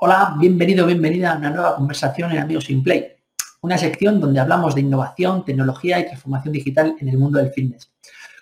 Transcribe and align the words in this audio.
Hola, 0.00 0.36
bienvenido, 0.38 0.86
bienvenida 0.86 1.32
a 1.32 1.38
una 1.38 1.50
nueva 1.50 1.74
conversación 1.74 2.30
en 2.30 2.38
Amigos 2.38 2.70
in 2.70 2.84
Play, 2.84 3.16
una 3.62 3.76
sección 3.76 4.20
donde 4.20 4.38
hablamos 4.38 4.76
de 4.76 4.82
innovación, 4.82 5.44
tecnología 5.44 5.98
y 5.98 6.06
transformación 6.06 6.52
digital 6.52 6.94
en 7.00 7.08
el 7.08 7.18
mundo 7.18 7.40
del 7.40 7.50
fitness, 7.50 7.90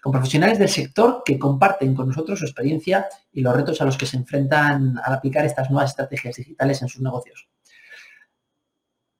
con 0.03 0.13
profesionales 0.13 0.59
del 0.59 0.69
sector 0.69 1.23
que 1.25 1.39
comparten 1.39 1.95
con 1.95 2.09
nosotros 2.09 2.41
su 2.41 2.45
experiencia 2.45 3.07
y 3.33 3.41
los 3.41 3.57
retos 3.57 3.81
a 3.81 3.87
los 3.87 3.97
que 3.97 4.05
se 4.05 4.19
enfrentan 4.19 5.01
al 5.03 5.15
aplicar 5.15 5.47
estas 5.47 5.71
nuevas 5.71 5.93
estrategias 5.93 6.37
digitales 6.37 6.83
en 6.83 6.89
sus 6.89 7.01
negocios. 7.01 7.49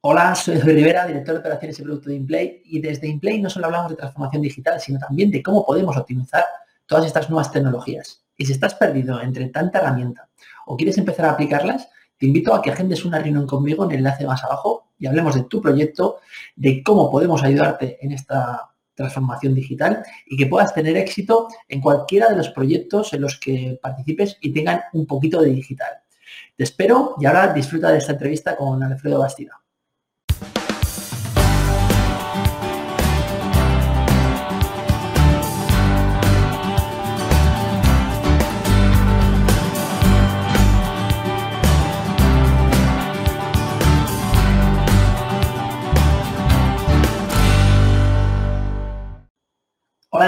Hola, 0.03 0.35
soy 0.35 0.59
David 0.59 0.75
Rivera, 0.75 1.07
director 1.07 1.37
de 1.37 1.41
operaciones 1.41 1.79
y 1.79 1.83
producto 1.85 2.11
de 2.11 2.17
InPlay, 2.17 2.63
y 2.67 2.81
desde 2.83 3.09
InPlay 3.09 3.41
no 3.41 3.49
solo 3.49 3.65
hablamos 3.65 3.93
de 3.93 3.97
transformación 3.97 4.43
digital, 4.43 4.79
sino 4.79 4.99
también 4.99 5.31
de 5.31 5.43
cómo 5.43 5.65
podemos 5.65 5.97
optimizar 5.97 6.45
todas 6.85 7.07
estas 7.07 7.31
nuevas 7.31 7.51
tecnologías. 7.51 8.27
Y 8.37 8.45
si 8.45 8.53
estás 8.53 8.75
perdido 8.75 9.23
entre 9.23 9.49
tanta 9.49 9.79
herramienta 9.79 10.29
o 10.67 10.77
quieres 10.77 10.99
empezar 10.99 11.25
a 11.25 11.31
aplicarlas, 11.31 11.89
te 12.19 12.27
invito 12.27 12.55
a 12.55 12.63
que 12.63 12.71
agendes 12.71 13.05
una 13.05 13.19
reunión 13.19 13.47
conmigo 13.47 13.85
en 13.85 13.91
el 13.93 13.99
enlace 13.99 14.27
más 14.27 14.43
abajo 14.45 14.91
y 14.99 15.07
hablemos 15.07 15.35
de 15.35 15.45
tu 15.45 15.61
proyecto, 15.61 16.19
de 16.55 16.83
cómo 16.83 17.11
podemos 17.11 17.43
ayudarte 17.43 17.99
en 18.01 18.13
esta 18.13 18.71
transformación 18.95 19.55
digital 19.55 20.03
y 20.27 20.37
que 20.37 20.47
puedas 20.47 20.73
tener 20.75 20.97
éxito 20.97 21.49
en 21.69 21.81
cualquiera 21.81 22.29
de 22.29 22.37
los 22.37 22.49
proyectos 22.49 23.13
en 23.13 23.21
los 23.21 23.39
que 23.39 23.79
participes 23.81 24.39
y 24.41 24.53
tengan 24.53 24.81
un 24.95 25.07
poquito 25.07 25.41
de 25.43 25.51
digital. 25.51 25.93
Te 26.57 26.65
espero 26.65 27.15
y 27.21 27.27
ahora 27.27 27.53
disfruta 27.53 27.91
de 27.91 27.99
esta 27.99 28.13
entrevista 28.13 28.57
con 28.57 28.83
Alfredo 28.83 29.19
Bastida. 29.19 29.61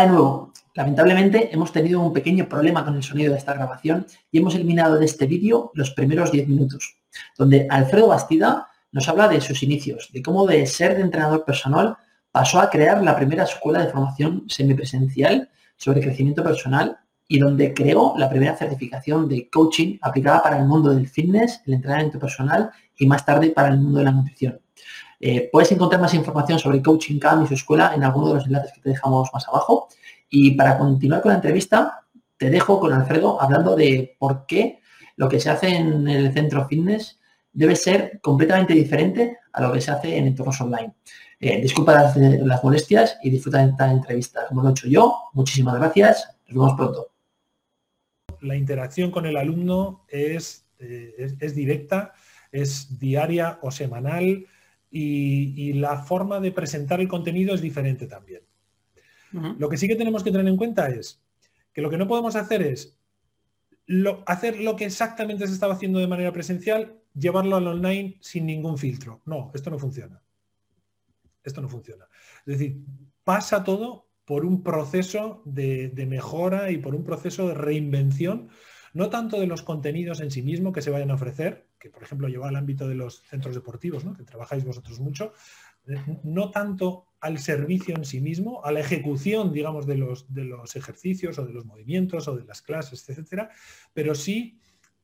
De 0.01 0.09
nuevo. 0.09 0.53
Lamentablemente 0.75 1.53
hemos 1.53 1.73
tenido 1.73 2.01
un 2.01 2.13
pequeño 2.13 2.49
problema 2.49 2.85
con 2.85 2.95
el 2.95 3.03
sonido 3.03 3.33
de 3.33 3.39
esta 3.39 3.55
grabación 3.55 4.07
y 4.31 4.39
hemos 4.39 4.55
eliminado 4.55 4.99
de 4.99 5.05
este 5.05 5.27
vídeo 5.27 5.73
los 5.75 5.91
primeros 5.91 6.31
10 6.31 6.47
minutos, 6.49 6.97
donde 7.37 7.67
Alfredo 7.69 8.09
Bastida 8.09 8.69
nos 8.93 9.09
habla 9.09 9.29
de 9.29 9.41
sus 9.41 9.63
inicios, 9.63 10.09
de 10.13 10.23
cómo 10.23 10.47
de 10.47 10.67
ser 10.67 10.97
de 10.97 11.03
entrenador 11.03 11.45
personal 11.45 11.97
pasó 12.31 12.61
a 12.61 12.71
crear 12.71 13.03
la 13.03 13.17
primera 13.17 13.45
escuela 13.45 13.85
de 13.85 13.91
formación 13.91 14.45
semipresencial 14.49 15.51
sobre 15.77 16.01
crecimiento 16.01 16.43
personal 16.43 16.99
y 17.27 17.39
donde 17.39 17.75
creó 17.75 18.15
la 18.17 18.31
primera 18.31 18.57
certificación 18.57 19.29
de 19.29 19.51
coaching 19.51 19.99
aplicada 20.01 20.43
para 20.43 20.59
el 20.59 20.67
mundo 20.67 20.95
del 20.95 21.09
fitness, 21.09 21.61
el 21.67 21.75
entrenamiento 21.75 22.19
personal 22.19 22.71
y 22.97 23.07
más 23.07 23.25
tarde 23.25 23.51
para 23.51 23.69
el 23.69 23.79
mundo 23.79 23.99
de 23.99 24.05
la 24.05 24.13
nutrición. 24.13 24.61
Eh, 25.21 25.49
puedes 25.51 25.73
encontrar 25.73 26.01
más 26.01 26.15
información 26.15 26.59
sobre 26.59 26.81
Coaching 26.81 27.19
Camp 27.19 27.45
y 27.45 27.49
su 27.49 27.55
escuela 27.55 27.93
en 27.95 28.05
alguno 28.05 28.29
de 28.29 28.35
los 28.35 28.47
enlaces 28.47 28.73
que 28.73 28.81
te 28.81 28.91
dejamos 28.91 29.31
más 29.33 29.49
abajo. 29.49 29.89
Y 30.31 30.53
para 30.53 30.79
continuar 30.79 31.23
con 31.23 31.31
la 31.31 31.37
entrevista, 31.37 32.05
te 32.37 32.51
dejo 32.51 32.79
con 32.79 32.93
Alfredo 32.93 33.41
hablando 33.41 33.75
de 33.75 34.17
por 34.19 34.47
qué 34.47 34.81
lo 35.17 35.29
que 35.29 35.41
se 35.41 35.51
hace 35.51 35.77
en 35.77 36.07
el 36.09 36.33
centro 36.33 36.67
fitness 36.67 37.19
debe 37.53 37.75
ser 37.75 38.21
completamente 38.23 38.75
diferente 38.75 39.39
a 39.53 39.63
lo 39.63 39.73
que 39.73 39.81
se 39.81 39.91
hace 39.91 40.17
en 40.17 40.29
entornos 40.29 40.61
online. 40.61 40.95
Eh, 41.41 41.61
disculpa 41.61 41.93
las, 41.93 42.65
molestias 42.65 43.19
y 43.23 43.31
disfruta 43.31 43.59
de 43.59 43.71
esta 43.71 43.91
entrevista. 43.91 44.47
Como 44.49 44.63
lo 44.63 44.69
he 44.69 44.71
hecho 44.73 44.89
yo, 44.89 45.17
muchísimas 45.33 45.75
gracias. 45.75 46.37
Nos 46.47 46.55
vemos 46.55 46.75
pronto. 46.75 47.11
La 48.41 48.55
interacción 48.55 49.11
con 49.11 49.27
el 49.27 49.37
alumno 49.37 50.05
es, 50.09 50.67
eh, 50.79 51.35
es 51.41 51.55
directa, 51.57 52.13
es 52.53 52.99
diaria 53.01 53.59
o 53.63 53.73
semanal 53.73 54.47
y, 54.91 55.73
la 55.75 55.99
forma 55.99 56.41
de 56.41 56.53
presentar 56.53 57.01
el 57.01 57.09
contenido 57.09 57.55
es 57.55 57.61
diferente 57.61 58.07
también. 58.07 58.43
Lo 59.33 59.69
que 59.69 59.77
sí 59.77 59.87
que 59.87 59.97
tenemos 59.97 60.25
que 60.25 60.33
tener 60.33 60.49
en 60.49 60.57
cuenta 60.57 60.89
es 60.89 61.23
que 61.73 61.83
lo 61.83 61.91
que 61.91 61.99
no 61.99 62.09
podemos 62.09 62.35
hacer 62.35 62.63
es 62.63 62.99
hacer 64.27 64.61
lo 64.61 64.77
que 64.77 64.87
exactamente 64.87 65.47
se 65.47 65.53
estaba 65.53 65.75
haciendo 65.75 65.99
de 65.99 66.07
manera 66.07 66.33
presencial, 66.33 66.99
llevarlo 67.15 67.57
al 67.57 67.67
online 67.67 68.17
sin 68.21 68.47
ningún 68.47 68.79
filtro. 68.79 69.21
No, 69.27 69.51
esto 69.55 69.71
no 69.71 69.79
funciona. 69.79 70.23
Esto 71.45 71.61
no 71.61 71.69
funciona. 71.69 72.07
Es 72.47 72.59
decir, 72.59 72.83
pasa 73.25 73.65
todo 73.65 74.09
por 74.25 74.45
un 74.45 74.63
proceso 74.63 75.43
de, 75.45 75.89
de 75.89 76.07
mejora 76.07 76.71
y 76.71 76.79
por 76.79 76.95
un 76.95 77.05
proceso 77.05 77.49
de 77.49 77.55
reinvención 77.55 78.49
no 78.93 79.11
tanto 79.11 79.39
de 79.39 79.47
los 79.47 79.63
contenidos 79.63 80.21
en 80.21 80.31
sí 80.31 80.43
mismo 80.43 80.73
que 80.73 80.83
se 80.83 80.91
vayan 80.91 81.11
a 81.11 81.15
ofrecer, 81.15 81.68
que 81.79 81.91
por 81.91 82.03
ejemplo 82.03 82.29
lleva 82.29 82.49
al 82.49 82.57
ámbito 82.57 82.89
de 82.89 82.95
los 82.95 83.23
centros 83.23 83.55
deportivos, 83.55 84.05
que 84.17 84.25
trabajáis 84.25 84.65
vosotros 84.65 85.01
mucho, 85.01 85.33
eh, 85.87 85.97
no 86.25 86.51
tanto 86.51 87.07
al 87.21 87.39
servicio 87.39 87.97
en 87.97 88.05
sí 88.05 88.21
mismo, 88.21 88.65
a 88.65 88.73
la 88.73 88.81
ejecución, 88.81 89.53
digamos, 89.53 89.87
de 89.87 89.97
los, 89.97 90.33
de 90.33 90.45
los 90.45 90.77
ejercicios 90.77 91.39
o 91.39 91.47
de 91.47 91.53
los 91.53 91.65
movimientos 91.65 92.29
o 92.29 92.37
de 92.37 92.45
las 92.45 92.63
clases, 92.63 93.09
etcétera, 93.09 93.51
pero 93.93 94.15
sí 94.15 94.59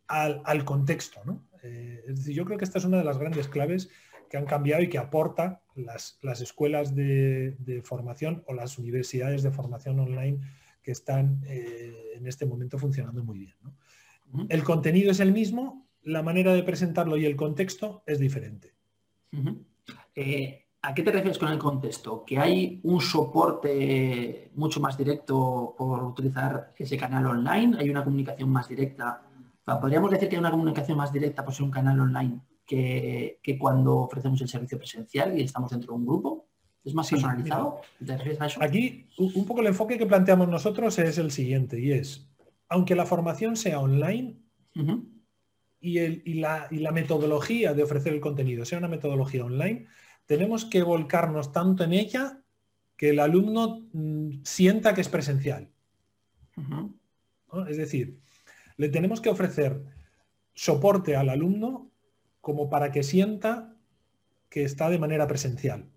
al, 0.06 0.64
contexto. 0.64 1.20
Eh, 1.62 2.04
es 2.08 2.16
decir, 2.16 2.34
yo 2.34 2.44
creo 2.44 2.58
que 2.58 2.64
esta 2.64 2.78
es 2.78 2.84
una 2.84 2.98
de 2.98 3.04
las 3.04 3.18
grandes 3.18 3.48
claves 3.48 3.88
que 4.28 4.36
han 4.36 4.46
cambiado 4.46 4.82
y 4.82 4.88
que 4.88 4.98
aporta 4.98 5.62
las, 5.74 6.18
escuelas 6.40 6.94
de, 6.94 7.82
formación 7.84 8.44
o 8.46 8.54
las 8.54 8.78
universidades 8.78 9.42
de 9.42 9.50
formación 9.50 9.98
online 10.00 10.40
que 10.82 10.92
están 10.92 11.42
eh, 11.46 12.12
en 12.14 12.26
este 12.26 12.46
momento 12.46 12.78
funcionando 12.78 13.24
muy 13.24 13.38
bien. 13.38 13.54
El 14.48 14.64
contenido 14.64 15.10
es 15.10 15.20
el 15.20 15.32
mismo, 15.32 15.83
la 16.04 16.22
manera 16.22 16.52
de 16.52 16.62
presentarlo 16.62 17.16
y 17.16 17.26
el 17.26 17.36
contexto 17.36 18.02
es 18.06 18.18
diferente. 18.18 18.74
Eh, 20.14 20.66
¿A 20.82 20.94
qué 20.94 21.02
te 21.02 21.10
refieres 21.10 21.38
con 21.38 21.48
el 21.48 21.58
contexto? 21.58 22.24
¿Que 22.24 22.38
hay 22.38 22.80
un 22.82 23.00
soporte 23.00 24.50
mucho 24.54 24.80
más 24.80 24.98
directo 24.98 25.74
por 25.76 26.04
utilizar 26.04 26.74
ese 26.76 26.96
canal 26.96 27.26
online? 27.26 27.78
¿Hay 27.78 27.88
una 27.88 28.04
comunicación 28.04 28.50
más 28.50 28.68
directa? 28.68 29.22
¿Podríamos 29.64 30.10
decir 30.10 30.28
que 30.28 30.36
hay 30.36 30.40
una 30.40 30.50
comunicación 30.50 30.98
más 30.98 31.10
directa 31.10 31.42
por 31.44 31.54
ser 31.54 31.64
un 31.64 31.70
canal 31.70 31.98
online 31.98 32.40
que, 32.66 33.40
que 33.42 33.58
cuando 33.58 33.96
ofrecemos 33.96 34.40
el 34.42 34.48
servicio 34.48 34.76
presencial 34.76 35.38
y 35.38 35.42
estamos 35.42 35.70
dentro 35.70 35.92
de 35.92 35.98
un 35.98 36.06
grupo? 36.06 36.48
¿Es 36.84 36.92
más 36.92 37.08
personalizado? 37.08 37.80
Aquí 38.60 39.06
un 39.16 39.46
poco 39.46 39.62
el 39.62 39.68
enfoque 39.68 39.96
que 39.96 40.04
planteamos 40.04 40.48
nosotros 40.48 40.98
es 40.98 41.16
el 41.16 41.30
siguiente 41.30 41.80
y 41.80 41.92
es, 41.92 42.28
aunque 42.68 42.94
la 42.94 43.06
formación 43.06 43.56
sea 43.56 43.80
online 43.80 44.36
y, 45.84 46.34
la, 46.34 46.68
metodología 46.92 47.74
de 47.74 47.82
ofrecer 47.82 48.14
el 48.14 48.20
contenido 48.20 48.64
sea 48.64 48.78
una 48.78 48.88
metodología 48.88 49.44
online, 49.44 49.86
tenemos 50.24 50.64
que 50.64 50.82
volcarnos 50.82 51.52
tanto 51.52 51.84
en 51.84 51.92
ella 51.92 52.40
que 52.96 53.10
el 53.10 53.20
alumno 53.20 53.86
mm, 53.92 54.42
sienta 54.44 54.94
que 54.94 55.02
es 55.02 55.08
presencial. 55.08 55.70
Es 57.68 57.76
decir, 57.76 58.18
le 58.76 58.88
tenemos 58.88 59.20
que 59.20 59.28
ofrecer 59.28 59.84
soporte 60.54 61.16
al 61.16 61.28
alumno 61.28 61.90
como 62.40 62.70
para 62.70 62.90
que 62.90 63.02
sienta 63.02 63.76
que 64.48 64.64
está 64.64 64.88
de 64.88 64.98
manera 64.98 65.26
presencial. 65.26 65.90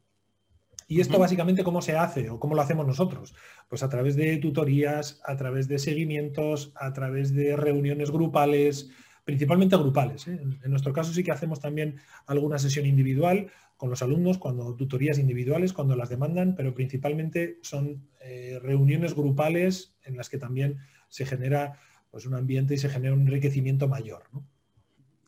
¿Y 0.89 1.01
esto 1.01 1.19
básicamente 1.19 1.63
cómo 1.63 1.81
se 1.81 1.97
hace 1.97 2.29
o 2.29 2.39
cómo 2.39 2.55
lo 2.55 2.61
hacemos 2.61 2.87
nosotros? 2.87 3.35
Pues 3.69 3.83
a 3.83 3.89
través 3.89 4.15
de 4.15 4.37
tutorías, 4.37 5.21
a 5.25 5.35
través 5.35 5.67
de 5.67 5.79
seguimientos, 5.79 6.71
a 6.75 6.93
través 6.93 7.33
de 7.33 7.55
reuniones 7.57 8.09
grupales, 8.09 8.89
principalmente 9.27 9.75
grupales. 9.75 10.25
¿eh? 10.29 10.39
En, 10.63 10.71
nuestro 10.71 10.93
caso 10.93 11.11
sí 11.11 11.21
que 11.21 11.33
hacemos 11.33 11.59
también 11.59 11.97
alguna 12.27 12.57
sesión 12.57 12.85
individual 12.85 13.47
con 13.75 13.89
los 13.89 14.01
alumnos, 14.01 14.37
cuando 14.37 14.73
tutorías 14.73 15.19
individuales, 15.19 15.73
cuando 15.73 15.97
las 15.97 16.07
demandan, 16.07 16.55
pero 16.55 16.73
principalmente 16.73 17.59
son 17.61 18.07
eh, 18.21 18.57
reuniones 18.63 19.13
grupales 19.13 19.93
en 20.05 20.15
las 20.15 20.29
que 20.29 20.37
también 20.37 20.77
se 21.09 21.25
genera 21.25 21.77
pues, 22.09 22.25
un 22.25 22.35
ambiente 22.35 22.75
y 22.75 22.77
se 22.77 22.87
genera 22.87 23.15
un 23.15 23.27
enriquecimiento 23.27 23.89
mayor. 23.89 24.23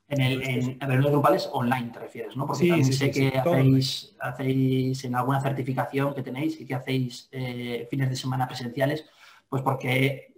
En, 0.08 0.22
el, 0.22 0.44
en 0.44 0.80
reuniones 0.80 1.12
grupales 1.12 1.50
online 1.52 1.90
te 1.92 2.00
refieres, 2.00 2.38
¿no? 2.38 2.48
Porque 2.48 2.70
también 2.70 2.94
sé 2.94 3.12
que 3.12 3.38
hacéis, 3.38 4.16
hacéis 4.22 5.04
en 5.04 5.16
alguna 5.16 5.42
certificación 5.42 6.16
que 6.16 6.24
tenéis 6.24 6.58
y 6.62 6.66
que 6.66 6.74
hacéis 6.74 7.28
eh, 7.34 7.86
fines 7.92 8.10
de 8.10 8.16
semana 8.16 8.48
presenciales, 8.48 9.04
pues 9.50 9.62
porque 9.62 10.34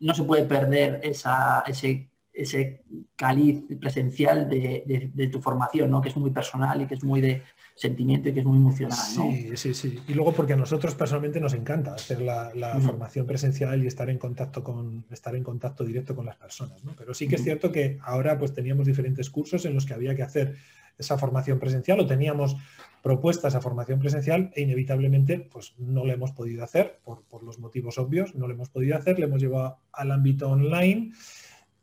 no 0.00 0.14
se 0.14 0.22
puede 0.22 0.44
perder 0.44 1.00
esa, 1.02 1.64
ese, 1.66 2.09
ese 2.42 2.82
caliz 3.16 3.64
presencial 3.78 4.48
de, 4.48 5.10
de, 5.12 5.26
tu 5.28 5.40
formación, 5.40 5.90
¿no? 5.90 6.00
Que 6.00 6.08
es 6.08 6.16
muy 6.16 6.30
personal 6.30 6.82
y 6.82 6.86
que 6.86 6.94
es 6.94 7.04
muy 7.04 7.20
de, 7.20 7.42
sentimiento 7.80 8.28
y 8.28 8.34
que 8.34 8.40
es 8.40 8.46
muy 8.46 8.58
emocional. 8.58 8.98
Sí, 8.98 9.56
sí, 9.56 9.72
sí. 9.72 9.98
Y 10.06 10.12
luego 10.12 10.32
porque 10.34 10.52
a 10.52 10.56
nosotros 10.56 10.94
personalmente 10.94 11.40
nos 11.40 11.54
encanta 11.54 11.94
hacer 11.94 12.20
la, 12.20 12.52
formación 12.84 13.26
presencial 13.26 13.82
y 13.82 13.86
estar 13.86 14.10
en 14.10 14.18
contacto 14.18 14.62
con 14.62 15.06
estar 15.10 15.34
en 15.34 15.42
contacto 15.42 15.82
directo 15.82 16.14
con 16.14 16.26
las 16.26 16.36
personas. 16.36 16.84
¿no? 16.84 16.94
Pero 16.96 17.14
sí 17.14 17.26
que 17.26 17.36
es 17.36 17.42
cierto 17.42 17.72
que 17.72 17.98
ahora 18.02 18.38
pues 18.38 18.52
teníamos 18.52 18.86
diferentes 18.86 19.30
cursos 19.30 19.64
en 19.64 19.74
los 19.74 19.86
que 19.86 19.94
había 19.94 20.14
que 20.14 20.22
hacer 20.22 20.56
esa 20.98 21.16
formación 21.16 21.58
presencial 21.58 22.00
o 22.00 22.06
teníamos 22.06 22.54
propuestas 23.02 23.54
a 23.54 23.62
formación 23.62 23.98
presencial 23.98 24.50
e 24.54 24.60
inevitablemente 24.60 25.48
pues 25.50 25.72
no 25.78 26.04
lo 26.04 26.12
hemos 26.12 26.32
podido 26.32 26.62
hacer 26.62 27.00
por, 27.02 27.22
por 27.22 27.42
los 27.42 27.58
motivos 27.58 27.96
obvios, 27.96 28.34
no 28.34 28.46
lo 28.46 28.52
hemos 28.52 28.68
podido 28.68 28.94
hacer, 28.98 29.18
le 29.18 29.24
hemos 29.24 29.40
llevado 29.40 29.78
al 29.90 30.10
ámbito 30.10 30.50
online 30.50 31.12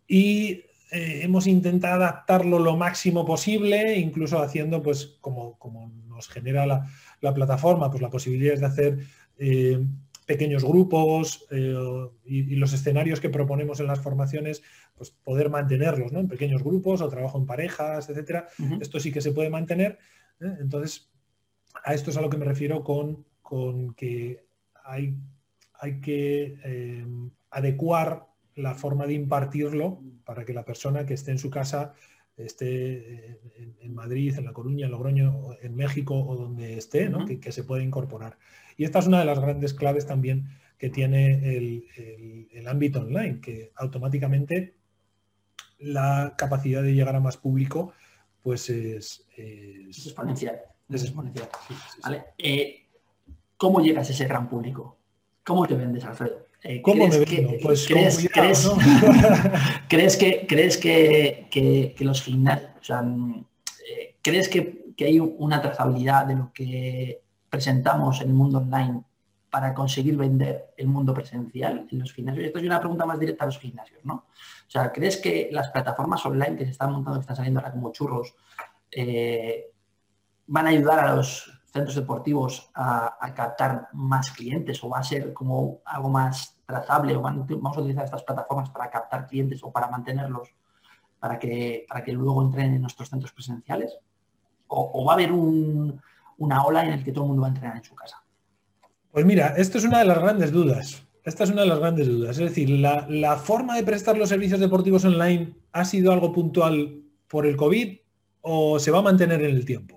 y 0.08 0.64
eh, 0.92 1.20
hemos 1.24 1.48
intentado 1.48 1.96
adaptarlo 1.96 2.60
lo 2.60 2.78
máximo 2.78 3.26
posible, 3.26 3.98
incluso 3.98 4.42
haciendo, 4.42 4.82
pues, 4.82 5.18
como, 5.20 5.58
como 5.60 5.92
nos 6.08 6.30
genera 6.30 6.66
la, 6.66 7.34
plataforma, 7.34 7.90
pues 7.90 8.02
la 8.02 8.10
posibilidad 8.10 8.58
de 8.58 8.66
hacer 8.66 9.00
eh, 9.38 9.86
pequeños 10.26 10.64
grupos 10.64 11.46
eh, 11.52 11.76
y, 12.26 12.56
los 12.56 12.72
escenarios 12.72 13.20
que 13.20 13.30
proponemos 13.30 13.82
en 13.82 13.88
las 13.88 14.00
formaciones, 14.00 14.64
pues 14.96 15.12
poder 15.12 15.50
mantenerlos 15.50 16.14
¿no? 16.14 16.20
en 16.20 16.30
pequeños 16.30 16.64
grupos 16.64 17.02
o 17.02 17.10
trabajo 17.10 17.38
en 17.38 17.46
parejas, 17.46 18.10
etcétera. 18.10 18.48
Esto 18.80 19.00
sí 19.00 19.12
que 19.12 19.22
se 19.22 19.34
puede 19.34 19.50
mantener. 19.50 20.00
Entonces, 20.40 21.10
a 21.84 21.94
esto 21.94 22.12
es 22.12 22.18
a 22.18 22.22
lo 22.22 22.30
que 22.30 22.38
me 22.38 22.46
refiero 22.46 22.84
con, 22.84 23.26
con 23.42 23.94
que 23.94 24.46
hay, 24.86 25.16
hay 25.74 26.00
que 26.00 27.04
adecuar 27.50 28.27
la 28.58 28.74
forma 28.74 29.06
de 29.06 29.14
impartirlo 29.14 30.02
para 30.26 30.44
que 30.44 30.54
la 30.54 30.66
persona 30.66 31.06
que 31.06 31.14
esté 31.14 31.32
en 31.32 31.40
su 31.40 31.50
casa 31.50 31.94
esté 32.36 33.40
en, 33.82 33.94
Madrid, 33.94 34.38
en 34.38 34.46
La 34.46 34.54
Coruña, 34.54 34.86
en 34.86 34.92
Logroño, 34.92 35.54
en 35.62 35.76
México 35.76 36.16
o 36.16 36.36
donde 36.36 36.78
esté, 36.78 37.12
que, 37.42 37.52
se 37.52 37.64
pueda 37.64 37.84
incorporar. 37.84 38.38
Y 38.76 38.84
esta 38.84 39.00
es 39.00 39.08
una 39.08 39.20
de 39.20 39.26
las 39.26 39.40
grandes 39.40 39.74
claves 39.74 40.06
también 40.06 40.50
que 40.78 40.90
tiene 40.90 41.56
el, 41.56 42.68
ámbito 42.68 43.00
online, 43.00 43.40
que 43.40 43.72
automáticamente 43.76 44.76
la 45.80 46.36
capacidad 46.38 46.84
de 46.84 46.94
llegar 46.94 47.16
a 47.16 47.20
más 47.20 47.38
público 47.38 47.94
pues 48.42 48.70
es, 48.70 49.26
exponencial. 49.36 50.60
Eh, 52.38 52.86
¿Cómo 53.56 53.82
llegas 53.82 54.10
a 54.10 54.12
ese 54.12 54.26
gran 54.26 54.50
público? 54.50 54.98
¿Cómo 55.44 55.66
te 55.66 55.76
vendes, 55.76 56.04
Alfredo? 56.04 56.47
Eh, 56.64 56.82
¿Cómo 56.82 57.08
me 57.08 57.24
que, 57.24 57.60
pues 57.62 57.88
crees, 59.88 60.18
que, 60.18 60.48
crees 60.48 60.78
que, 60.78 61.96
los 62.00 62.24
gimnasios, 62.24 62.72
o 62.82 62.84
sea, 62.84 63.06
eh, 63.88 64.16
crees 64.22 64.50
que, 64.50 64.86
hay 65.00 65.20
una 65.20 65.62
trazabilidad 65.62 66.26
de 66.26 66.36
lo 66.36 66.52
que 66.52 67.22
presentamos 67.50 68.20
en 68.22 68.30
el 68.30 68.34
mundo 68.34 68.58
online 68.58 69.04
para 69.52 69.74
conseguir 69.74 70.18
vender 70.18 70.74
el 70.76 70.88
mundo 70.88 71.14
presencial 71.14 71.88
en 71.92 72.00
los 72.00 72.12
gimnasios? 72.12 72.46
Esto 72.46 72.58
es 72.58 72.66
una 72.66 72.80
pregunta 72.80 73.06
más 73.06 73.20
directa 73.20 73.44
a 73.44 73.48
los 73.48 73.60
gimnasios, 73.60 74.04
¿no? 74.04 74.16
O 74.16 74.70
sea, 74.70 74.92
¿crees 74.92 75.18
que 75.18 75.50
las 75.52 75.70
plataformas 75.70 76.26
online 76.26 76.58
que 76.58 76.66
se 76.66 76.72
están 76.72 76.92
montando, 76.92 77.20
que 77.20 77.24
están 77.24 77.36
saliendo 77.36 77.60
ahora 77.60 77.72
como 77.72 77.92
churros, 77.92 78.34
eh, 78.92 79.68
van 80.48 80.66
a 80.66 80.70
ayudar 80.70 81.00
a 81.00 81.16
los 81.16 81.57
centros 81.78 81.96
deportivos 81.96 82.70
a, 82.74 83.34
captar 83.36 83.88
más 83.94 84.32
clientes 84.32 84.84
o 84.84 84.90
va 84.90 85.00
a 85.00 85.04
ser 85.04 85.34
como 85.34 85.80
algo 85.86 86.10
más 86.10 86.58
trazable 86.66 87.16
o 87.16 87.22
vamos 87.22 87.78
a 87.78 87.80
utilizar 87.80 88.06
estas 88.06 88.24
plataformas 88.24 88.70
para 88.70 88.90
captar 88.90 89.28
clientes 89.28 89.64
o 89.64 89.72
para 89.72 89.88
mantenerlos 89.90 90.50
para 91.20 91.40
que, 91.40 91.86
para 91.88 92.04
que 92.04 92.12
luego 92.12 92.42
entren 92.44 92.74
en 92.74 92.82
nuestros 92.82 93.10
centros 93.10 93.32
presenciales? 93.32 93.98
¿O, 94.68 95.06
va 95.06 95.14
a 95.14 95.16
haber 95.16 95.32
una 95.32 96.66
ola 96.66 96.86
en 96.86 96.94
el 96.94 97.04
que 97.04 97.12
todo 97.12 97.24
el 97.24 97.28
mundo 97.30 97.42
va 97.44 97.48
a 97.48 97.52
entrenar 97.52 97.78
en 97.78 97.84
su 97.84 97.96
casa? 97.96 98.22
Pues 99.12 99.26
mira, 99.26 99.54
esto 99.56 99.78
es 99.78 99.86
una 99.86 100.00
de 100.00 100.06
las 100.06 100.20
grandes 100.20 100.52
dudas. 100.52 101.04
Esta 101.24 101.46
es 101.46 101.52
una 101.52 101.62
de 101.62 101.68
las 101.68 101.80
grandes 101.80 102.08
dudas. 102.08 102.32
Es 102.32 102.50
decir, 102.50 102.70
la, 102.70 103.06
la 103.10 103.38
forma 103.38 103.76
de 103.76 103.84
prestar 103.84 104.18
los 104.18 104.30
servicios 104.30 104.60
deportivos 104.60 105.06
online 105.06 105.56
ha 105.72 105.86
sido 105.86 106.12
algo 106.12 106.34
puntual 106.34 107.02
por 107.28 107.46
el 107.46 107.56
COVID 107.56 107.98
o 108.42 108.80
se 108.80 108.92
va 108.92 109.00
a 109.00 109.04
mantener 109.04 109.42
en 109.42 109.56
el 109.56 109.66
tiempo. 109.66 109.97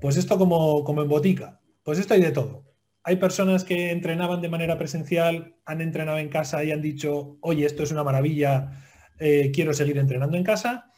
Pues 0.00 0.16
esto 0.16 0.38
como, 0.38 1.02
en 1.02 1.08
botica, 1.08 1.60
pues 1.82 1.98
esto 1.98 2.14
hay 2.14 2.20
de 2.20 2.32
todo. 2.32 2.64
Hay 3.02 3.16
personas 3.16 3.64
que 3.64 3.90
entrenaban 3.90 4.40
de 4.40 4.48
manera 4.48 4.78
presencial, 4.78 5.56
han 5.66 5.80
entrenado 5.80 6.18
en 6.18 6.28
casa 6.28 6.64
y 6.64 6.72
han 6.72 6.80
dicho, 6.80 7.36
oye, 7.40 7.66
esto 7.66 7.82
es 7.82 7.92
una 7.92 8.04
maravilla, 8.04 8.70
eh, 9.18 9.50
quiero 9.52 9.74
seguir 9.74 9.98
entrenando 9.98 10.36
en 10.36 10.44
casa. 10.44 10.90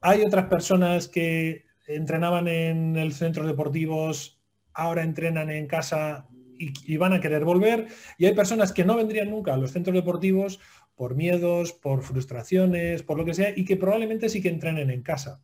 Hay 0.00 0.22
otras 0.22 0.46
personas 0.46 1.08
que 1.08 1.64
entrenaban 1.86 2.48
en 2.48 2.96
el 2.96 3.12
centros 3.12 3.46
deportivos, 3.46 4.40
ahora 4.72 5.02
entrenan 5.02 5.50
en 5.50 5.66
casa 5.66 6.26
y, 6.58 6.72
y, 6.86 6.96
van 6.96 7.12
a 7.12 7.20
querer 7.20 7.44
volver. 7.44 7.88
Y 8.16 8.26
hay 8.26 8.34
personas 8.34 8.72
que 8.72 8.84
no 8.84 8.96
vendrían 8.96 9.30
nunca 9.30 9.52
a 9.52 9.58
los 9.58 9.72
centros 9.72 9.94
deportivos 9.94 10.58
por 10.94 11.14
miedos, 11.14 11.72
por 11.72 12.02
frustraciones, 12.02 13.02
por 13.02 13.18
lo 13.18 13.24
que 13.24 13.34
sea, 13.34 13.52
y 13.54 13.64
que 13.64 13.76
probablemente 13.76 14.28
sí 14.28 14.40
que 14.40 14.48
entrenen 14.48 14.90
en 14.90 15.02
casa. 15.02 15.42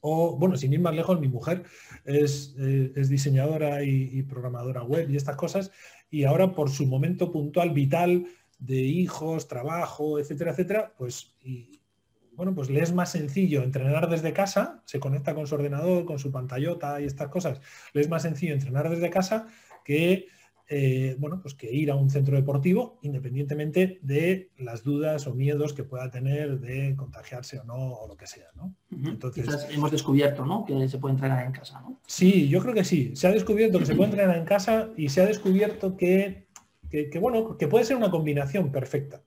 O, 0.00 0.36
bueno, 0.36 0.56
sin 0.56 0.72
ir 0.72 0.80
más 0.80 0.94
lejos, 0.94 1.20
mi 1.20 1.28
mujer 1.28 1.64
es, 2.04 2.54
eh, 2.58 2.92
diseñadora 3.08 3.82
y, 3.82 4.22
programadora 4.22 4.82
web 4.82 5.10
y 5.10 5.16
estas 5.16 5.36
cosas, 5.36 5.70
y 6.10 6.24
ahora 6.24 6.54
por 6.54 6.70
su 6.70 6.86
momento 6.86 7.30
puntual, 7.30 7.70
vital, 7.70 8.26
de 8.58 8.76
hijos, 8.76 9.48
trabajo, 9.48 10.18
etcétera, 10.18 10.52
etcétera, 10.52 10.94
pues, 10.96 11.34
y, 11.42 11.80
bueno, 12.32 12.54
pues 12.54 12.70
le 12.70 12.80
es 12.80 12.92
más 12.92 13.12
sencillo 13.12 13.62
entrenar 13.62 14.08
desde 14.08 14.32
casa, 14.32 14.82
se 14.86 15.00
conecta 15.00 15.34
con 15.34 15.46
su 15.46 15.54
ordenador, 15.54 16.04
con 16.04 16.18
su 16.18 16.30
pantallota 16.30 17.00
y 17.00 17.04
estas 17.04 17.28
cosas, 17.28 17.60
le 17.92 18.00
es 18.00 18.08
más 18.08 18.22
sencillo 18.22 18.54
entrenar 18.54 18.88
desde 18.88 19.10
casa 19.10 19.48
que 19.84 20.26
eh, 20.72 21.16
bueno, 21.18 21.40
pues 21.42 21.54
que 21.54 21.68
ir 21.74 21.90
a 21.90 21.96
un 21.96 22.10
centro 22.10 22.36
deportivo, 22.36 23.00
independientemente 23.02 23.98
de 24.02 24.50
las 24.56 24.84
dudas 24.84 25.26
o 25.26 25.34
miedos 25.34 25.72
que 25.72 25.82
pueda 25.82 26.08
tener 26.12 26.60
de 26.60 26.94
contagiarse 26.94 27.58
o 27.58 27.64
no, 27.64 27.94
o 27.94 28.06
lo 28.06 28.16
que 28.16 28.28
sea, 28.28 28.46
¿no? 28.54 28.76
Entonces, 28.88 29.66
hemos 29.70 29.90
descubierto, 29.90 30.46
¿no? 30.46 30.64
Que 30.64 30.88
se 30.88 30.98
puede 30.98 31.14
entrenar 31.14 31.44
en 31.44 31.50
casa, 31.50 31.80
¿no? 31.80 32.00
Sí, 32.06 32.48
yo 32.48 32.60
creo 32.60 32.72
que 32.72 32.84
sí. 32.84 33.16
Se 33.16 33.26
ha 33.26 33.32
descubierto 33.32 33.80
que 33.80 33.86
se 33.86 33.96
puede 33.96 34.10
entrenar 34.10 34.38
en 34.38 34.44
casa 34.44 34.90
y 34.96 35.08
se 35.08 35.20
ha 35.20 35.26
descubierto 35.26 35.96
que, 35.96 36.46
bueno, 37.20 37.56
que 37.56 37.66
puede 37.66 37.84
ser 37.84 37.96
una 37.96 38.12
combinación 38.12 38.70
perfecta. 38.70 39.24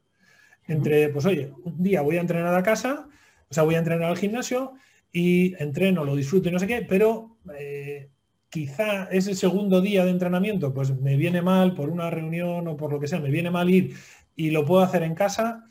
Entre, 0.65 1.09
pues 1.09 1.25
oye, 1.25 1.51
un 1.65 1.83
día 1.83 1.99
voy 1.99 2.15
a 2.15 2.21
entrenar 2.21 2.55
a 2.55 2.63
casa, 2.63 3.09
o 3.49 3.53
sea, 3.53 3.63
voy 3.63 3.75
a 3.75 3.79
entrenar 3.79 4.09
al 4.09 4.17
gimnasio 4.17 4.75
y 5.11 5.61
entreno, 5.61 6.05
lo 6.05 6.15
disfruto 6.15 6.47
y 6.47 6.53
no 6.53 6.59
sé 6.59 6.67
qué, 6.67 6.85
pero 6.87 7.35
eh, 7.59 8.12
quizá 8.53 9.05
ese 9.05 9.33
segundo 9.33 9.81
día 9.81 10.05
de 10.05 10.11
entrenamiento, 10.11 10.75
pues 10.75 10.95
me 10.95 11.17
viene 11.17 11.41
mal 11.41 11.73
por 11.73 11.89
una 11.89 12.11
reunión 12.11 12.67
o 12.67 12.77
por 12.77 12.91
lo 12.93 12.99
que 12.99 13.07
sea, 13.07 13.19
me 13.19 13.31
viene 13.31 13.49
mal 13.49 13.67
ir 13.67 13.95
y 14.35 14.51
lo 14.51 14.63
puedo 14.63 14.83
hacer 14.83 15.01
en 15.01 15.15
casa, 15.15 15.65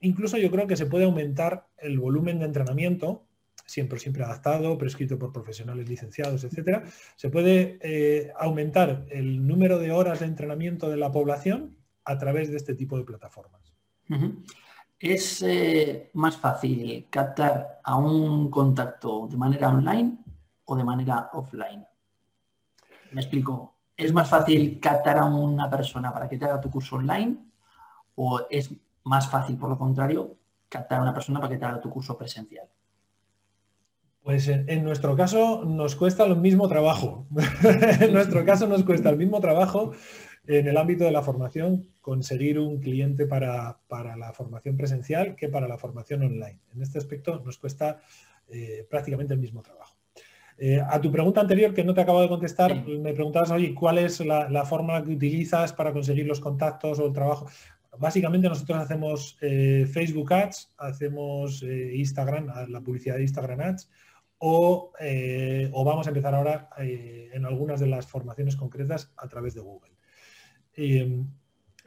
incluso 0.00 0.36
yo 0.36 0.50
creo 0.50 0.66
que 0.66 0.76
se 0.76 0.84
puede 0.84 1.06
aumentar 1.06 1.68
el 1.78 1.98
volumen 1.98 2.40
de 2.40 2.44
entrenamiento, 2.44 3.24
siempre, 3.64 3.98
siempre 3.98 4.22
adaptado, 4.22 4.76
prescrito 4.76 5.18
por 5.18 5.32
profesionales 5.32 5.88
licenciados, 5.88 6.44
etcétera. 6.44 6.84
Se 7.16 7.30
puede 7.30 7.78
eh, 7.80 8.30
aumentar 8.38 9.06
el 9.08 9.46
número 9.46 9.78
de 9.78 9.92
horas 9.92 10.20
de 10.20 10.26
entrenamiento 10.26 10.90
de 10.90 10.98
la 10.98 11.10
población 11.10 11.78
a 12.04 12.18
través 12.18 12.50
de 12.50 12.58
este 12.58 12.74
tipo 12.74 12.98
de 12.98 13.04
plataformas. 13.04 13.72
¿Es 15.00 15.40
eh, 15.40 16.10
más 16.12 16.36
fácil 16.36 17.06
captar 17.08 17.80
a 17.82 17.96
un 17.96 18.50
contacto 18.50 19.26
de 19.26 19.38
manera 19.38 19.70
online 19.70 20.18
o 20.64 20.76
de 20.76 20.84
manera 20.84 21.30
offline. 21.32 21.86
Me 23.12 23.20
explico. 23.20 23.76
¿Es 23.96 24.12
más 24.12 24.28
fácil 24.28 24.80
captar 24.80 25.18
a 25.18 25.24
una 25.24 25.68
persona 25.70 26.12
para 26.12 26.28
que 26.28 26.38
te 26.38 26.44
haga 26.44 26.60
tu 26.60 26.70
curso 26.70 26.96
online 26.96 27.36
o 28.14 28.40
es 28.50 28.70
más 29.04 29.28
fácil, 29.28 29.56
por 29.56 29.68
lo 29.68 29.78
contrario, 29.78 30.36
captar 30.68 30.98
a 30.98 31.02
una 31.02 31.14
persona 31.14 31.40
para 31.40 31.52
que 31.52 31.58
te 31.58 31.64
haga 31.64 31.80
tu 31.80 31.90
curso 31.90 32.16
presencial? 32.16 32.66
Pues 34.22 34.46
en, 34.46 34.84
nuestro 34.84 35.16
caso 35.16 35.64
nos 35.64 35.96
cuesta 35.96 36.26
lo 36.26 36.36
mismo 36.36 36.68
trabajo. 36.68 37.26
en 38.00 38.12
nuestro 38.12 38.44
caso 38.44 38.68
nos 38.68 38.84
cuesta 38.84 39.10
el 39.10 39.16
mismo 39.16 39.40
trabajo 39.40 39.92
en 40.46 40.68
el 40.68 40.76
ámbito 40.76 41.04
de 41.04 41.10
la 41.10 41.22
formación 41.22 41.88
conseguir 42.00 42.58
un 42.58 42.80
cliente 42.80 43.26
para, 43.26 43.78
la 43.90 44.32
formación 44.32 44.76
presencial 44.76 45.34
que 45.34 45.48
para 45.48 45.66
la 45.66 45.76
formación 45.76 46.22
online. 46.22 46.60
En 46.72 46.82
este 46.82 46.98
aspecto 46.98 47.42
nos 47.44 47.58
cuesta 47.58 48.00
eh, 48.48 48.86
prácticamente 48.88 49.34
el 49.34 49.40
mismo 49.40 49.60
trabajo. 49.60 49.96
Eh, 50.64 50.80
a 50.80 51.00
tu 51.00 51.10
pregunta 51.10 51.40
anterior, 51.40 51.74
que 51.74 51.82
no 51.82 51.92
te 51.92 52.02
acabo 52.02 52.22
de 52.22 52.28
contestar, 52.28 52.86
me 52.86 53.12
preguntabas, 53.14 53.50
oye, 53.50 53.74
¿cuál 53.74 53.98
es 53.98 54.20
la, 54.20 54.64
fórmula 54.64 55.02
que 55.02 55.10
utilizas 55.10 55.72
para 55.72 55.92
conseguir 55.92 56.24
los 56.24 56.38
contactos 56.38 57.00
o 57.00 57.06
el 57.06 57.12
trabajo? 57.12 57.48
Básicamente 57.98 58.48
nosotros 58.48 58.78
hacemos 58.78 59.36
eh, 59.40 59.88
Facebook 59.92 60.32
Ads, 60.32 60.72
hacemos 60.78 61.64
eh, 61.64 61.96
Instagram, 61.96 62.46
la 62.68 62.80
publicidad 62.80 63.16
de 63.16 63.22
Instagram 63.22 63.60
Ads, 63.60 63.90
o, 64.38 64.92
o 65.72 65.84
vamos 65.84 66.06
a 66.06 66.10
empezar 66.10 66.32
ahora 66.32 66.68
en 66.78 67.44
algunas 67.44 67.80
de 67.80 67.88
las 67.88 68.06
formaciones 68.06 68.54
concretas 68.54 69.12
a 69.16 69.26
través 69.26 69.54
de 69.54 69.62
Google. 69.62 69.90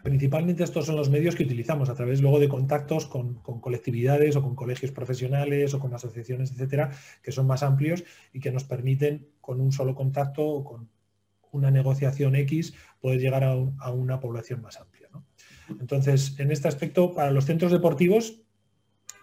Principalmente 0.05 0.63
estos 0.63 0.85
son 0.85 0.97
los 0.97 1.09
medios 1.09 1.33
que 1.33 1.41
utilizamos 1.41 1.89
a 1.89 1.95
través 1.95 2.21
luego 2.21 2.39
de 2.39 2.47
contactos 2.47 3.07
con, 3.07 3.41
colectividades 3.41 4.35
o 4.35 4.43
con 4.43 4.53
colegios 4.53 4.91
profesionales 4.91 5.73
o 5.73 5.79
con 5.79 5.95
asociaciones, 5.95 6.51
etcétera, 6.51 6.91
que 7.23 7.31
son 7.31 7.47
más 7.47 7.63
amplios 7.63 8.03
y 8.31 8.39
que 8.39 8.51
nos 8.51 8.65
permiten 8.65 9.27
con 9.41 9.59
un 9.59 9.71
solo 9.71 9.95
contacto 9.95 10.43
o 10.45 10.63
con 10.63 10.89
una 11.51 11.71
negociación 11.71 12.35
X 12.35 12.75
poder 13.01 13.19
llegar 13.19 13.43
a, 13.43 13.89
una 13.89 14.19
población 14.19 14.61
más 14.61 14.79
amplia. 14.79 15.09
Entonces, 15.79 16.39
en 16.39 16.51
este 16.51 16.67
aspecto, 16.67 17.15
para 17.15 17.31
los 17.31 17.45
centros 17.45 17.71
deportivos, 17.71 18.43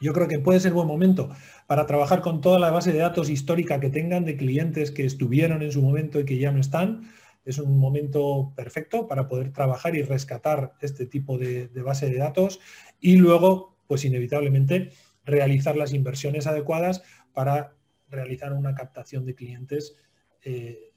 yo 0.01 0.13
creo 0.13 0.27
que 0.27 0.41
puede 0.41 0.59
ser 0.59 0.73
buen 0.73 0.89
momento 0.89 1.31
para 1.69 1.87
trabajar 1.87 2.23
con 2.23 2.41
toda 2.41 2.59
la 2.59 2.73
base 2.73 2.93
de 2.93 2.99
datos 2.99 3.31
histórica 3.31 3.79
que 3.79 3.89
tengan 3.89 4.25
de 4.25 4.37
clientes 4.37 4.91
que 4.91 5.05
estuvieron 5.05 5.63
en 5.63 5.71
su 5.71 5.81
momento 5.81 6.19
y 6.19 6.25
que 6.25 6.39
ya 6.39 6.51
no 6.51 6.59
están, 6.59 7.03
es 7.45 7.59
un 7.59 7.79
momento 7.79 8.53
perfecto 8.55 9.09
para 9.09 9.29
poder 9.29 9.53
trabajar 9.53 9.97
y 9.97 10.03
rescatar 10.03 10.75
este 10.81 11.07
tipo 11.07 11.39
de, 11.39 11.69
base 11.83 12.09
de 12.09 12.19
datos 12.19 12.61
y 13.01 13.17
luego 13.17 13.77
pues 13.87 14.05
inevitablemente 14.05 14.93
realizar 15.25 15.77
las 15.77 15.93
inversiones 15.93 16.47
adecuadas 16.47 17.03
para 17.33 17.75
realizar 18.09 18.53
una 18.53 18.75
captación 18.75 19.25
de 19.25 19.35
clientes 19.35 19.97
eh, 20.45 20.93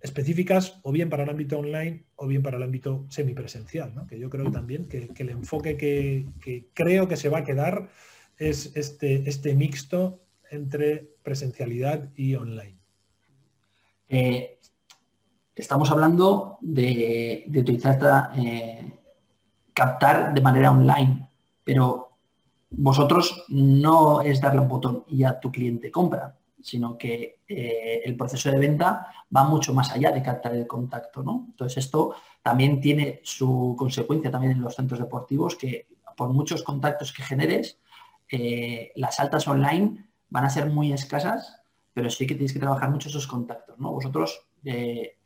específicas 0.00 0.80
o 0.82 0.92
bien 0.92 1.10
para 1.10 1.24
el 1.24 1.30
ámbito 1.30 1.58
online 1.58 2.04
o 2.16 2.26
bien 2.26 2.42
para 2.42 2.56
el 2.56 2.62
ámbito 2.62 3.06
semipresencial, 3.10 4.06
que 4.08 4.18
yo 4.18 4.30
creo 4.30 4.50
también 4.50 4.88
que, 4.88 5.10
el 5.14 5.28
enfoque 5.28 5.76
que, 5.76 6.68
creo 6.72 7.08
que 7.08 7.16
se 7.16 7.28
va 7.28 7.38
a 7.38 7.44
quedar 7.44 7.90
es 8.38 8.74
este, 8.76 9.28
este 9.28 9.54
mixto 9.54 10.22
entre 10.50 11.10
presencialidad 11.22 12.10
y 12.16 12.34
online. 12.34 12.78
Eh, 14.08 14.58
estamos 15.60 15.90
hablando 15.90 16.58
de, 16.60 17.44
utilizar 17.54 18.32
eh, 18.36 18.92
captar 19.72 20.34
de 20.34 20.40
manera 20.40 20.70
online, 20.70 21.28
pero 21.64 22.10
vosotros 22.70 23.44
no 23.48 24.20
es 24.20 24.40
darle 24.40 24.60
un 24.60 24.68
botón 24.68 25.04
y 25.08 25.18
ya 25.18 25.38
tu 25.38 25.50
cliente 25.50 25.90
compra 25.90 26.36
sino 26.62 26.96
que 26.96 27.40
eh, 27.48 28.02
el 28.04 28.16
proceso 28.16 28.50
de 28.50 28.58
venta 28.58 29.06
va 29.34 29.44
mucho 29.44 29.72
más 29.72 29.90
allá 29.92 30.12
de 30.12 30.22
captar 30.22 30.54
el 30.54 30.66
contacto. 30.66 31.22
¿no? 31.22 31.46
Entonces 31.48 31.84
esto 31.84 32.14
también 32.42 32.80
tiene 32.80 33.20
su 33.22 33.74
consecuencia 33.78 34.30
también 34.30 34.52
en 34.52 34.62
los 34.62 34.74
centros 34.74 35.00
deportivos, 35.00 35.56
que 35.56 35.88
por 36.16 36.30
muchos 36.30 36.62
contactos 36.62 37.12
que 37.12 37.22
generes, 37.22 37.78
eh, 38.30 38.92
las 38.96 39.20
altas 39.20 39.48
online 39.48 40.06
van 40.28 40.44
a 40.44 40.50
ser 40.50 40.66
muy 40.66 40.92
escasas, 40.92 41.60
pero 41.92 42.10
sí 42.10 42.26
que 42.26 42.34
tienes 42.34 42.52
que 42.52 42.60
trabajar 42.60 42.90
mucho 42.90 43.08
esos 43.08 43.26
contactos. 43.26 43.78
¿no? 43.78 43.92
Vosotros, 43.92 44.46
eh, 44.64 45.18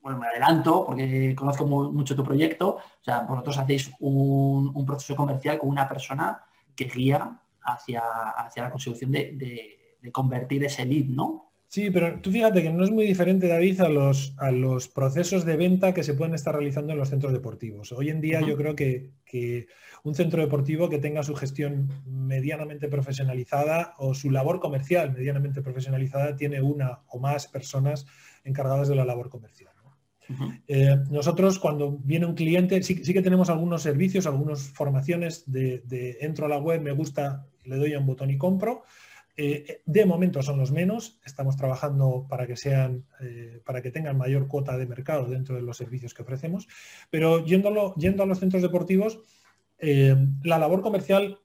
bueno, 0.00 0.18
me 0.18 0.26
adelanto 0.26 0.84
porque 0.86 1.34
conozco 1.36 1.66
mucho 1.66 2.16
tu 2.16 2.24
proyecto, 2.24 2.76
o 2.76 3.04
sea, 3.04 3.20
vosotros 3.20 3.58
hacéis 3.58 3.92
un, 4.00 4.84
proceso 4.86 5.14
comercial 5.14 5.58
con 5.58 5.68
una 5.68 5.88
persona 5.88 6.42
que 6.74 6.86
guía 6.86 7.40
hacia, 7.62 8.02
hacia 8.36 8.64
la 8.64 8.70
consecución 8.70 9.12
de 9.12 9.78
de 10.02 10.12
convertir 10.12 10.64
ese 10.64 10.84
lead, 10.84 11.06
¿no? 11.06 11.48
Sí, 11.68 11.90
pero 11.90 12.20
tú 12.20 12.30
fíjate 12.30 12.62
que 12.62 12.70
no 12.70 12.84
es 12.84 12.90
muy 12.90 13.06
diferente, 13.06 13.48
David, 13.48 13.80
a 13.80 13.88
los, 13.88 14.34
a 14.36 14.50
los 14.50 14.88
procesos 14.88 15.46
de 15.46 15.56
venta 15.56 15.94
que 15.94 16.02
se 16.02 16.12
pueden 16.12 16.34
estar 16.34 16.54
realizando 16.54 16.92
en 16.92 16.98
los 16.98 17.08
centros 17.08 17.32
deportivos. 17.32 17.92
Hoy 17.92 18.10
en 18.10 18.20
día 18.20 18.42
yo 18.42 18.58
creo 18.58 18.76
que, 18.76 19.12
un 20.04 20.14
centro 20.14 20.42
deportivo 20.42 20.90
que 20.90 20.98
tenga 20.98 21.22
su 21.22 21.34
gestión 21.34 21.88
medianamente 22.04 22.88
profesionalizada 22.88 23.94
o 23.96 24.12
su 24.12 24.30
labor 24.30 24.60
comercial 24.60 25.12
medianamente 25.12 25.62
profesionalizada 25.62 26.36
tiene 26.36 26.60
una 26.60 26.98
o 27.06 27.18
más 27.18 27.46
personas 27.46 28.06
encargadas 28.44 28.88
de 28.88 28.96
la 28.96 29.04
labor 29.04 29.28
comercial. 29.28 29.72
Eh, 30.66 30.96
nosotros 31.10 31.58
cuando 31.58 31.98
viene 31.98 32.24
un 32.24 32.34
cliente, 32.34 32.82
sí, 32.82 33.02
que 33.02 33.22
tenemos 33.22 33.50
algunos 33.50 33.82
servicios, 33.82 34.26
algunas 34.26 34.62
formaciones 34.62 35.50
de, 35.50 35.82
de 35.84 36.18
entro 36.20 36.46
a 36.46 36.48
la 36.48 36.58
web, 36.58 36.80
me 36.80 36.92
gusta, 36.92 37.46
le 37.64 37.76
doy 37.76 37.92
a 37.92 37.98
un 37.98 38.06
botón 38.06 38.30
y 38.30 38.38
compro, 38.38 38.84
eh, 39.34 39.80
de 39.86 40.04
momento 40.04 40.42
son 40.42 40.58
los 40.58 40.72
menos, 40.72 41.18
estamos 41.24 41.56
trabajando 41.56 42.26
para 42.28 42.46
que 42.46 42.56
sean, 42.56 43.06
eh, 43.20 43.62
para 43.64 43.80
que 43.80 43.90
tengan 43.90 44.18
mayor 44.18 44.46
cuota 44.46 44.76
de 44.76 44.86
mercado 44.86 45.24
dentro 45.26 45.56
de 45.56 45.62
los 45.62 45.78
servicios 45.78 46.12
que 46.12 46.22
ofrecemos, 46.22 46.68
pero 47.08 47.44
yéndolo, 47.44 47.94
yendo 47.94 48.22
a 48.22 48.26
los 48.26 48.40
centros 48.40 48.60
deportivos, 48.60 49.20
eh, 49.78 50.14
la 50.44 50.58
labor 50.58 50.82
comercial 50.82 51.38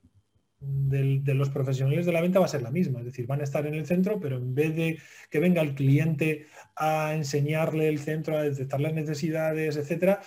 de 0.59 1.33
los 1.33 1.49
profesionales 1.49 2.05
de 2.05 2.11
la 2.11 2.21
venta 2.21 2.39
va 2.39 2.45
a 2.45 2.49
ser 2.49 2.63
la 2.63 2.71
misma, 2.71 2.99
es 2.99 3.05
decir, 3.05 3.27
van 3.27 3.41
a 3.41 3.43
estar 3.43 3.65
en 3.67 3.75
el 3.75 3.85
centro, 3.85 4.19
pero 4.19 4.37
en 4.37 4.55
vez 4.55 4.75
de 4.75 4.99
que 5.29 5.39
venga 5.39 5.61
el 5.61 5.75
cliente 5.75 6.47
a 6.75 7.13
enseñarle 7.13 7.89
el 7.89 7.99
centro, 7.99 8.37
a 8.37 8.43
detectar 8.43 8.81
las 8.81 8.93
necesidades, 8.93 9.77
etcétera, 9.77 10.21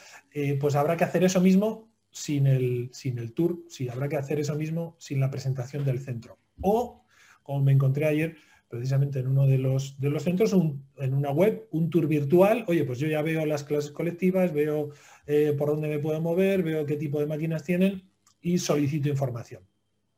pues 0.60 0.76
habrá 0.76 0.96
que 0.96 1.04
hacer 1.04 1.24
eso 1.24 1.40
mismo 1.40 1.90
sin 2.10 2.46
el, 2.46 2.90
sin 2.92 3.18
el 3.18 3.32
tour, 3.32 3.64
sí, 3.68 3.88
habrá 3.88 4.08
que 4.08 4.16
hacer 4.16 4.38
eso 4.38 4.54
mismo 4.54 4.96
sin 4.98 5.20
la 5.20 5.30
presentación 5.30 5.84
del 5.84 5.98
centro. 5.98 6.38
O 6.60 7.04
como 7.42 7.64
me 7.64 7.72
encontré 7.72 8.06
ayer 8.06 8.36
precisamente 8.68 9.18
en 9.18 9.26
uno 9.26 9.48
de 9.48 9.58
los, 9.58 9.98
de 9.98 10.10
los 10.10 10.22
centros, 10.22 10.52
en 10.52 11.14
una 11.14 11.32
web, 11.32 11.66
un 11.72 11.90
tour 11.90 12.06
virtual. 12.06 12.64
Oye, 12.68 12.84
pues 12.84 13.00
yo 13.00 13.08
ya 13.08 13.20
veo 13.20 13.44
las 13.44 13.64
clases 13.64 13.90
colectivas, 13.90 14.52
veo 14.52 14.90
eh, 15.26 15.54
por 15.58 15.70
dónde 15.70 15.88
me 15.88 15.98
puedo 15.98 16.20
mover, 16.20 16.62
veo 16.62 16.86
qué 16.86 16.96
tipo 16.96 17.18
de 17.18 17.26
máquinas 17.26 17.64
tienen 17.64 18.08
y 18.40 18.58
solicito 18.58 19.08
información. 19.08 19.64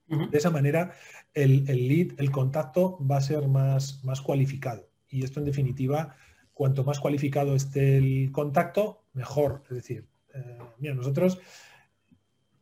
De 0.06 0.36
esa 0.36 0.50
manera, 0.50 0.92
el, 1.32 1.64
lead, 1.64 2.18
el 2.18 2.30
contacto 2.30 2.98
va 3.06 3.16
a 3.16 3.22
ser 3.22 3.48
más, 3.48 4.04
más 4.04 4.20
cualificado. 4.20 4.86
Y 5.08 5.24
esto, 5.24 5.40
en 5.40 5.46
definitiva, 5.46 6.16
cuanto 6.52 6.84
más 6.84 7.00
cualificado 7.00 7.54
esté 7.54 7.96
el 7.96 8.30
contacto, 8.30 9.04
mejor. 9.14 9.62
Es 9.70 9.76
decir, 9.76 10.06
eh, 10.34 10.58
mira, 10.78 10.94
nosotros 10.94 11.40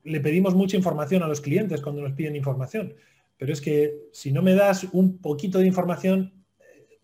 le 0.05 0.21
pedimos 0.21 0.55
mucha 0.55 0.77
información 0.77 1.23
a 1.23 1.29
los 1.29 1.41
clientes 1.41 1.81
cuando 1.81 2.03
nos 2.03 2.13
piden 2.13 2.37
información 2.37 2.95
pero 3.41 3.55
es 3.55 3.63
que 3.63 4.11
si 4.13 4.33
no 4.33 4.43
me 4.43 4.53
das 4.53 4.87
un 4.93 5.17
poquito 5.17 5.61
de 5.61 5.67
información, 5.67 6.45
eh, 6.61 6.99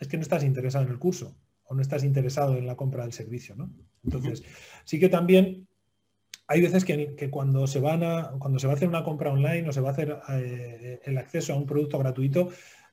es 0.00 0.08
que 0.08 0.16
no 0.16 0.22
estás 0.22 0.42
interesado 0.42 0.84
en 0.84 0.90
el 0.90 0.98
curso 0.98 1.36
o 1.62 1.76
no 1.76 1.80
estás 1.80 2.02
interesado 2.02 2.56
en 2.56 2.66
la 2.66 2.74
compra 2.74 3.04
del 3.04 3.12
servicio. 3.12 3.54
¿no? 3.54 3.70
Entonces, 4.02 4.42
sí 4.84 4.98
que 4.98 5.08
también 5.08 5.67
hay 6.48 6.60
veces 6.60 6.84
que, 6.84 7.30
cuando, 7.30 7.66
se 7.66 7.78
van 7.78 8.02
a, 8.02 8.30
cuando 8.38 8.58
se 8.58 8.66
va 8.66 8.72
a 8.72 8.76
hacer 8.76 8.88
una 8.88 9.04
compra 9.04 9.30
online 9.30 9.68
o 9.68 9.72
se 9.72 9.80
va 9.80 9.90
a 9.90 9.92
hacer 9.92 10.18
eh, 10.30 11.00
el 11.04 11.18
acceso 11.18 11.52
a 11.52 11.56
un 11.56 11.66
producto 11.66 11.98
gratuito, 11.98 12.48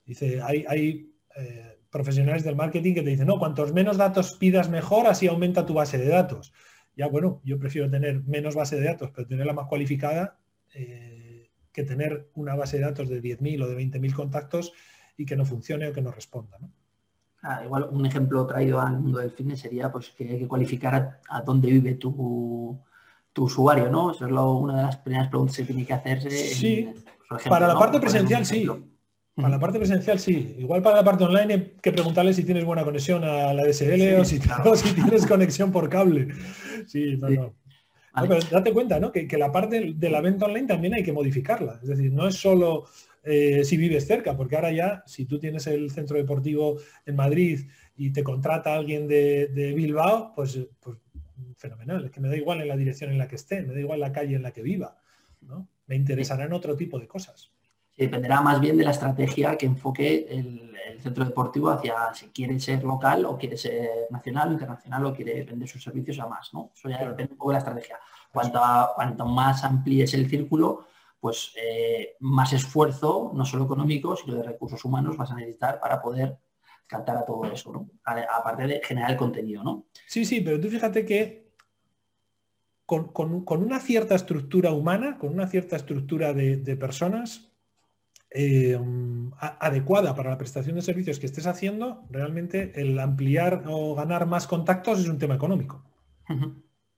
dice, 0.06 0.42
hay, 0.42 0.66
hay 0.68 1.14
eh, 1.38 1.80
profesionales 1.90 2.44
del 2.44 2.56
marketing 2.56 2.94
que 2.94 3.02
te 3.02 3.10
dicen, 3.10 3.28
no, 3.28 3.40
cuantos 3.40 3.74
menos 3.74 3.98
datos 3.98 4.36
pidas 4.36 4.70
mejor, 4.70 5.08
así 5.08 5.28
aumenta 5.28 5.66
tu 5.66 5.74
base 5.74 5.98
de 5.98 6.10
datos. 6.10 6.54
Ya 6.96 7.08
bueno, 7.08 7.42
yo 7.44 7.58
prefiero 7.58 7.90
tener 7.90 8.24
menos 8.26 8.56
base 8.56 8.76
de 8.78 8.86
datos, 8.86 9.12
pero 9.16 9.28
tenerla 9.28 9.54
más 9.54 9.68
cualificada 9.68 10.38
que 11.76 11.84
tener 11.84 12.30
una 12.36 12.56
base 12.56 12.78
de 12.78 12.84
datos 12.84 13.10
de 13.10 13.22
10.000 13.22 13.64
o 13.64 13.68
de 13.68 13.76
20.000 13.76 14.14
contactos 14.14 14.72
y 15.18 15.26
que 15.26 15.36
no 15.36 15.46
funcione 15.46 15.90
o 15.90 15.94
que 15.94 16.02
no 16.02 16.10
responda. 16.12 16.58
Ah, 17.42 17.64
igual 17.66 17.90
un 17.92 18.06
ejemplo 18.06 18.48
traído 18.48 18.80
al 18.80 19.00
mundo 19.00 19.20
del 19.20 19.32
fitness 19.32 19.60
sería 19.60 19.92
pues 19.92 20.10
que 20.12 20.28
hay 20.28 20.40
que 20.40 20.48
cualificar 20.48 21.20
a, 21.30 21.42
dónde 21.42 21.68
vive 21.68 21.96
tu, 21.96 22.80
usuario, 23.44 23.90
¿no? 23.90 24.12
Eso 24.12 24.26
es 24.26 24.32
una 24.32 24.78
de 24.78 24.84
las 24.84 24.98
primeras 24.98 25.28
preguntas 25.28 25.58
que 25.58 25.64
tiene 25.64 25.86
que 25.86 25.94
hacerse. 25.94 26.30
Sí, 26.30 26.90
para 27.50 27.68
la 27.68 27.78
parte 27.78 28.00
presencial 28.00 28.46
sí. 28.46 28.70
Para 29.36 29.50
la 29.50 29.60
parte 29.60 29.78
presencial 29.78 30.20
sí. 30.20 30.56
Igual 30.60 30.82
para 30.82 30.98
la 30.98 31.04
parte 31.04 31.26
online 31.26 31.54
hay 31.54 31.74
que 31.82 31.92
preguntarle 31.92 32.34
si 32.34 32.44
tienes 32.44 32.64
buena 32.64 32.84
conexión 32.84 33.24
a 33.24 33.54
la 33.54 33.66
DSL 33.66 34.20
o, 34.66 34.76
si, 34.76 34.94
tienes 34.94 35.26
conexión 35.26 35.72
por 35.72 35.90
cable. 35.90 36.30
Sí, 36.88 37.18
no, 37.18 37.30
no 37.30 37.54
pero 38.22 38.40
date 38.50 38.72
cuenta, 38.72 39.00
¿no? 39.00 39.12
Que, 39.12 39.28
la 39.38 39.52
parte 39.52 39.94
de 39.96 40.10
la 40.10 40.22
venta 40.22 40.46
online 40.46 40.68
también 40.68 40.94
hay 40.94 41.04
que 41.04 41.12
modificarla. 41.12 41.80
Es 41.82 41.90
decir, 41.90 42.12
no 42.12 42.28
es 42.28 42.36
solo 42.36 42.86
eh, 43.24 43.64
si 43.64 43.78
vives 43.78 44.08
cerca, 44.08 44.38
porque 44.38 44.56
ahora 44.56 44.72
ya, 44.72 45.04
si 45.06 45.26
tú 45.26 45.38
tienes 45.40 45.68
el 45.68 45.92
centro 45.92 46.18
deportivo 46.18 46.78
en 47.06 47.16
Madrid 47.16 47.68
y 47.98 48.12
te 48.12 48.24
contrata 48.24 48.76
alguien 48.76 49.08
de, 49.08 49.74
Bilbao, 49.76 50.34
pues, 50.36 50.60
pues, 50.80 50.98
fenomenal. 51.58 52.06
Es 52.06 52.12
que 52.12 52.20
me 52.20 52.30
da 52.30 52.36
igual 52.36 52.62
en 52.62 52.68
la 52.68 52.78
dirección 52.78 53.12
en 53.12 53.18
la 53.18 53.28
que 53.28 53.36
esté, 53.36 53.62
me 53.62 53.74
da 53.74 53.80
igual 53.80 54.00
la 54.00 54.12
calle 54.12 54.36
en 54.36 54.44
la 54.44 54.52
que 54.52 54.62
viva. 54.62 54.98
¿no? 55.42 55.68
Me 55.88 55.96
interesarán 55.96 56.54
otro 56.54 56.76
tipo 56.76 57.00
de 57.00 57.08
cosas. 57.08 57.52
dependerá 57.98 58.42
más 58.42 58.60
bien 58.60 58.78
de 58.78 58.84
la 58.84 58.92
estrategia 58.92 59.58
que 59.58 59.66
enfoque 59.66 60.28
el, 60.30 60.72
centro 61.02 61.26
deportivo 61.26 61.70
hacia 61.70 62.14
si 62.14 62.30
quiere 62.30 62.60
ser 62.60 62.84
local 62.84 63.26
o 63.26 63.38
quiere 63.38 63.58
ser 63.58 64.08
nacional 64.10 64.50
o 64.50 64.54
internacional 64.54 65.06
o 65.06 65.14
quiere 65.14 65.44
vender 65.44 65.68
sus 65.68 65.84
servicios 65.84 66.18
a 66.20 66.28
más, 66.28 66.52
¿no? 66.54 66.72
Eso 66.74 66.90
ya 66.90 67.00
depende 67.00 67.34
un 67.34 67.38
poco 67.38 67.52
de 67.52 67.54
la 67.54 67.60
estrategia. 67.60 68.00
Cuanto, 68.32 68.60
cuanto 68.96 69.26
más 69.26 69.64
amplíes 69.64 70.14
el 70.14 70.28
círculo, 70.30 70.88
pues 71.20 71.54
eh, 71.58 72.16
más 72.22 72.54
esfuerzo, 72.54 73.32
no 73.36 73.46
solo 73.46 73.66
económico, 73.66 74.16
sino 74.16 74.36
de 74.36 74.44
recursos 74.44 74.84
humanos 74.86 75.18
vas 75.18 75.32
a 75.32 75.36
necesitar 75.36 75.80
para 75.80 76.02
poder 76.02 76.38
captar 76.88 77.18
a 77.18 77.26
todo 77.26 77.46
eso, 77.52 77.72
¿no? 77.72 77.90
Aparte 78.04 78.68
de 78.68 78.82
generar 78.84 79.12
el 79.12 79.18
contenido, 79.18 79.64
¿no? 79.64 79.86
Sí, 80.08 80.26
sí, 80.26 80.42
pero 80.42 80.60
tú 80.60 80.70
fíjate 80.70 81.06
que 81.06 81.46
con, 82.86 83.10
una 83.50 83.80
cierta 83.80 84.16
estructura 84.16 84.72
humana, 84.72 85.18
con 85.18 85.34
una 85.34 85.48
cierta 85.48 85.76
estructura 85.76 86.34
de 86.34 86.78
personas, 86.78 87.52
eh, 88.38 88.78
adecuada 89.40 90.14
para 90.14 90.32
la 90.32 90.38
prestación 90.38 90.76
de 90.76 90.82
servicios 90.82 91.20
que 91.20 91.26
estés 91.26 91.48
haciendo, 91.48 92.04
realmente 92.10 92.74
el 92.76 93.00
ampliar 93.00 93.64
o 93.66 93.96
ganar 93.96 94.26
más 94.26 94.46
contactos 94.46 95.00
es 95.00 95.08
un 95.08 95.18
tema 95.18 95.36
económico. 95.36 95.86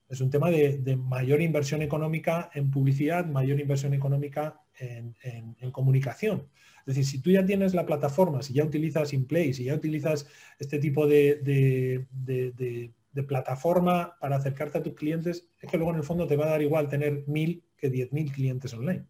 Es 0.08 0.20
un 0.20 0.30
tema 0.30 0.50
de, 0.50 0.96
mayor 0.96 1.40
inversión 1.40 1.80
económica 1.82 2.50
en 2.54 2.72
publicidad, 2.72 3.24
mayor 3.24 3.60
inversión 3.60 3.94
económica 3.94 4.60
en, 4.80 5.70
comunicación. 5.70 6.48
Es 6.88 6.96
decir, 6.96 7.04
si 7.04 7.20
tú 7.20 7.30
ya 7.30 7.44
tienes 7.44 7.74
la 7.74 7.84
plataforma, 7.84 8.40
si 8.40 8.54
ya 8.54 8.64
utilizas 8.64 9.12
InPlay, 9.12 9.52
si 9.52 9.64
ya 9.64 9.74
utilizas 9.74 10.26
este 10.58 10.78
tipo 10.78 11.06
de, 11.06 12.88
plataforma 13.26 14.16
para 14.18 14.36
acercarte 14.36 14.78
a 14.78 14.82
tus 14.82 14.94
clientes, 14.94 15.46
es 15.60 15.70
que 15.70 15.76
luego 15.76 15.92
en 15.92 15.98
el 15.98 16.02
fondo 16.02 16.26
te 16.26 16.36
va 16.36 16.46
a 16.46 16.50
dar 16.50 16.62
igual 16.62 16.88
tener 16.88 17.24
mil 17.26 17.62
que 17.76 17.90
diez 17.90 18.10
mil 18.10 18.32
clientes 18.32 18.72
online. 18.72 19.04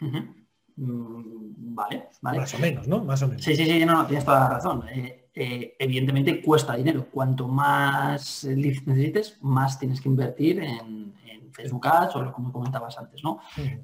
Mm, 0.00 1.74
vale, 1.76 2.08
vale. 2.22 2.38
Más 2.40 2.54
o 2.54 2.58
menos, 2.58 2.88
¿no? 2.88 3.04
Más 3.04 3.22
o 3.22 3.28
menos. 3.28 3.44
Sí, 3.44 3.54
sí, 3.54 3.66
sí, 3.66 3.84
no, 3.84 4.02
no 4.02 4.06
tienes 4.06 4.24
toda 4.24 4.40
la 4.40 4.48
razón. 4.48 4.88
Eh, 4.88 5.30
eh, 5.32 5.76
evidentemente 5.78 6.42
cuesta 6.42 6.74
dinero. 6.74 7.06
Cuanto 7.08 7.46
más 7.46 8.42
leads 8.42 8.84
necesites, 8.84 9.38
más 9.42 9.78
tienes 9.78 10.00
que 10.00 10.08
invertir 10.08 10.58
en, 10.58 11.14
Facebook 11.52 11.86
Ads 11.86 12.16
o 12.16 12.32
como 12.32 12.52
comentabas 12.52 12.96
antes, 12.96 13.22
¿no? 13.24 13.40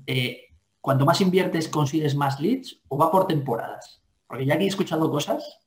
Eh, 0.06 0.45
cuanto 0.86 1.04
más 1.04 1.20
inviertes, 1.20 1.68
consigues 1.68 2.14
más 2.14 2.38
leads 2.38 2.80
o 2.86 2.96
va 2.96 3.10
por 3.10 3.26
temporadas. 3.26 4.00
Porque 4.24 4.46
ya 4.46 4.56
que 4.56 4.62
he 4.62 4.68
escuchado 4.68 5.10
cosas, 5.10 5.58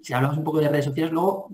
si 0.00 0.14
hablamos 0.14 0.38
un 0.38 0.44
poco 0.44 0.60
de 0.60 0.68
redes 0.70 0.86
sociales, 0.86 1.12
luego 1.12 1.50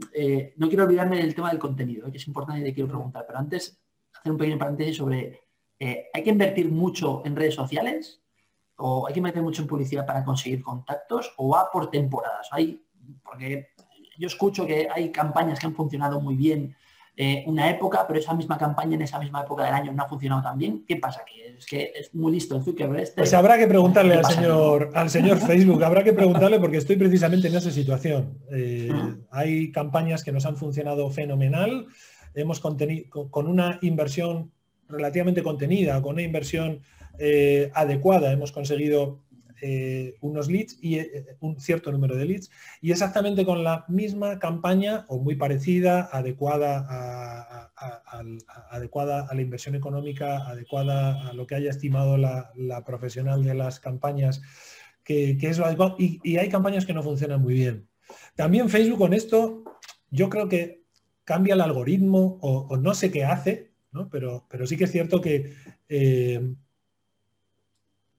no 0.56 0.68
quiero 0.68 0.84
olvidarme 0.84 1.16
del 1.16 1.34
tema 1.34 1.50
del 1.50 1.58
contenido, 1.58 2.12
que 2.12 2.18
es 2.18 2.26
importante 2.28 2.60
y 2.60 2.64
te 2.64 2.72
quiero 2.72 2.88
preguntar, 2.88 3.24
pero 3.26 3.40
antes 3.40 3.82
hacer 4.16 4.30
un 4.30 4.38
pequeño 4.38 4.56
paréntesis 4.56 4.98
sobre, 4.98 5.40
¿hay 5.80 6.22
que 6.22 6.30
invertir 6.30 6.70
mucho 6.70 7.22
en 7.24 7.34
redes 7.34 7.56
sociales? 7.56 8.22
o 8.76 9.06
hay 9.06 9.14
que 9.14 9.20
meter 9.20 9.42
mucho 9.42 9.62
en 9.62 9.68
publicidad 9.68 10.06
para 10.06 10.24
conseguir 10.24 10.62
contactos 10.62 11.32
o 11.36 11.50
va 11.50 11.70
por 11.72 11.90
temporadas. 11.90 12.48
Hay, 12.50 12.84
porque 13.22 13.68
yo 14.18 14.26
escucho 14.26 14.66
que 14.66 14.88
hay 14.92 15.12
campañas 15.12 15.58
que 15.58 15.66
han 15.66 15.74
funcionado 15.74 16.20
muy 16.20 16.36
bien 16.36 16.76
eh, 17.16 17.44
una 17.46 17.68
época, 17.68 18.06
pero 18.06 18.18
esa 18.18 18.34
misma 18.34 18.56
campaña 18.56 18.94
en 18.94 19.02
esa 19.02 19.18
misma 19.18 19.42
época 19.42 19.64
del 19.64 19.74
año 19.74 19.92
no 19.92 20.02
ha 20.02 20.08
funcionado 20.08 20.42
tan 20.42 20.56
bien. 20.56 20.84
¿Qué 20.86 20.96
pasa 20.96 21.20
aquí? 21.20 21.40
Es 21.58 21.66
que 21.66 21.92
es 21.94 22.14
muy 22.14 22.32
listo 22.32 22.56
el 22.56 22.62
Zuckerberg 22.62 23.02
este. 23.02 23.20
Pues 23.20 23.34
habrá 23.34 23.58
que 23.58 23.66
preguntarle 23.66 24.14
al 24.14 24.24
señor, 24.24 24.90
al 24.94 25.10
señor 25.10 25.38
Facebook, 25.46 25.84
habrá 25.84 26.02
que 26.02 26.12
preguntarle 26.12 26.58
porque 26.58 26.78
estoy 26.78 26.96
precisamente 26.96 27.48
en 27.48 27.56
esa 27.56 27.70
situación. 27.70 28.38
Eh, 28.50 28.90
hay 29.30 29.70
campañas 29.72 30.24
que 30.24 30.32
nos 30.32 30.46
han 30.46 30.56
funcionado 30.56 31.10
fenomenal, 31.10 31.86
hemos 32.34 32.60
con 32.60 33.46
una 33.46 33.78
inversión 33.82 34.50
relativamente 34.88 35.42
contenida, 35.42 36.00
con 36.00 36.14
una 36.14 36.22
inversión 36.22 36.80
eh, 37.18 37.70
adecuada 37.74 38.32
hemos 38.32 38.52
conseguido 38.52 39.20
eh, 39.64 40.16
unos 40.22 40.48
leads 40.48 40.76
y 40.82 40.98
eh, 40.98 41.36
un 41.38 41.60
cierto 41.60 41.92
número 41.92 42.16
de 42.16 42.24
leads 42.24 42.50
y 42.80 42.90
exactamente 42.90 43.44
con 43.44 43.62
la 43.62 43.84
misma 43.86 44.40
campaña 44.40 45.06
o 45.06 45.20
muy 45.20 45.36
parecida, 45.36 46.08
adecuada 46.10 46.84
a, 46.88 47.70
adecuada 48.70 49.28
a 49.30 49.34
la 49.36 49.40
inversión 49.40 49.76
económica, 49.76 50.48
adecuada 50.48 51.28
a 51.28 51.32
lo 51.32 51.46
que 51.46 51.54
haya 51.54 51.70
estimado 51.70 52.16
la, 52.16 52.50
profesional 52.84 53.44
de 53.44 53.54
las 53.54 53.78
campañas, 53.78 54.42
que, 55.04 55.38
es 55.40 55.58
lo 55.58 55.66
adecuado. 55.66 55.94
Y, 55.96 56.36
hay 56.38 56.48
campañas 56.48 56.84
que 56.84 56.92
no 56.92 57.04
funcionan 57.04 57.40
muy 57.40 57.54
bien. 57.54 57.88
También 58.34 58.68
Facebook 58.68 58.98
con 58.98 59.14
esto, 59.14 59.62
yo 60.10 60.28
creo 60.28 60.48
que 60.48 60.82
cambia 61.22 61.54
el 61.54 61.60
algoritmo 61.60 62.40
o, 62.42 62.76
no 62.76 62.94
sé 62.94 63.12
qué 63.12 63.24
hace, 63.24 63.70
Pero, 64.10 64.44
pero 64.50 64.66
sí 64.66 64.76
que 64.76 64.84
es 64.84 64.90
cierto 64.90 65.20
que 65.20 65.54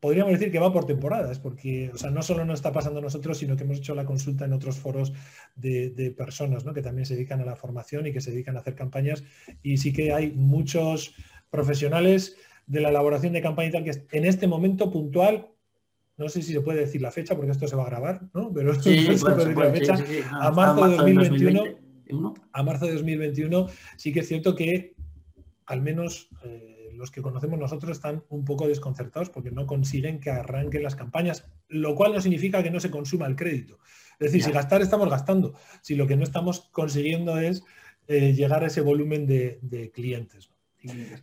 podríamos 0.03 0.33
decir 0.33 0.51
que 0.51 0.59
va 0.59 0.73
por 0.73 0.85
temporadas, 0.85 1.39
porque 1.39 1.89
o 1.93 1.97
sea, 1.97 2.11
no 2.11 2.21
solo 2.21 2.43
nos 2.43 2.59
está 2.59 2.73
pasando 2.73 2.99
a 2.99 3.01
nosotros, 3.01 3.37
sino 3.37 3.55
que 3.55 3.63
hemos 3.63 3.77
hecho 3.77 3.95
la 3.95 4.03
consulta 4.03 4.43
en 4.43 4.51
otros 4.51 4.77
foros 4.77 5.13
de, 5.55 6.13
personas 6.17 6.65
que 6.65 6.81
también 6.81 7.05
se 7.05 7.15
dedican 7.15 7.39
a 7.39 7.45
la 7.45 7.55
formación 7.55 8.05
y 8.05 8.11
que 8.11 8.19
se 8.19 8.31
dedican 8.31 8.57
a 8.57 8.59
hacer 8.59 8.75
campañas. 8.75 9.23
Y 9.61 9.77
sí 9.77 9.93
que 9.93 10.11
hay 10.11 10.33
muchos 10.33 11.15
profesionales 11.49 12.35
de 12.67 12.81
la 12.81 12.89
elaboración 12.89 13.31
de 13.31 13.41
campaña 13.41 13.69
y 13.69 13.71
tal 13.71 13.85
que 13.85 14.05
en 14.11 14.25
este 14.25 14.45
momento 14.45 14.91
puntual, 14.91 15.47
no 16.17 16.27
sé 16.27 16.41
si 16.41 16.51
se 16.51 16.59
puede 16.59 16.81
decir 16.81 17.01
la 17.01 17.11
fecha 17.11 17.37
porque 17.37 17.51
esto 17.51 17.65
se 17.69 17.77
va 17.77 17.83
a 17.83 17.89
grabar, 17.89 18.23
¿no? 18.33 18.51
Pero 18.51 18.75
sí, 18.81 19.05
se 19.05 19.17
puede 19.19 19.37
decir 19.37 19.57
la 19.57 19.71
fecha, 19.71 19.95
a 20.33 20.51
marzo 20.51 20.89
de 20.89 20.97
2021, 20.97 22.33
a 22.51 22.63
marzo 22.63 22.87
de 22.87 22.93
2021 22.95 23.67
sí 23.95 24.11
que 24.11 24.19
es 24.19 24.27
cierto 24.27 24.53
que 24.53 24.95
al 25.65 25.81
menos 25.81 26.27
eh, 26.43 26.72
los 26.93 27.11
que 27.11 27.21
conocemos 27.21 27.59
nosotros 27.59 27.91
están 27.91 28.23
un 28.29 28.45
poco 28.45 28.67
desconcertados 28.67 29.29
porque 29.29 29.51
no 29.51 29.65
consiguen 29.67 30.19
que 30.19 30.29
arranquen 30.29 30.83
las 30.83 30.95
campañas, 30.95 31.45
lo 31.67 31.95
cual 31.95 32.13
no 32.13 32.21
significa 32.21 32.63
que 32.63 32.71
no 32.71 32.79
se 32.79 32.91
consuma 32.91 33.27
el 33.27 33.35
crédito. 33.35 33.79
Es 34.19 34.31
decir, 34.31 34.43
si 34.43 34.51
gastar 34.51 34.81
estamos 34.81 35.09
gastando, 35.09 35.53
si 35.81 35.95
lo 35.95 36.07
que 36.07 36.15
no 36.15 36.23
estamos 36.23 36.69
consiguiendo 36.71 37.37
es 37.37 37.63
eh, 38.07 38.33
llegar 38.33 38.63
a 38.63 38.67
ese 38.67 38.81
volumen 38.81 39.25
de, 39.25 39.91
clientes. 39.93 40.49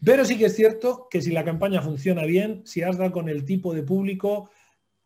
Pero 0.02 0.24
sí 0.24 0.38
que 0.38 0.46
es 0.46 0.56
cierto 0.56 1.08
que 1.10 1.20
si 1.20 1.30
la 1.30 1.44
campaña 1.44 1.82
funciona 1.82 2.24
bien, 2.24 2.62
si 2.64 2.82
has 2.82 2.96
dado 2.96 3.12
con 3.12 3.28
el 3.28 3.44
tipo 3.44 3.74
de 3.74 3.82
público, 3.82 4.50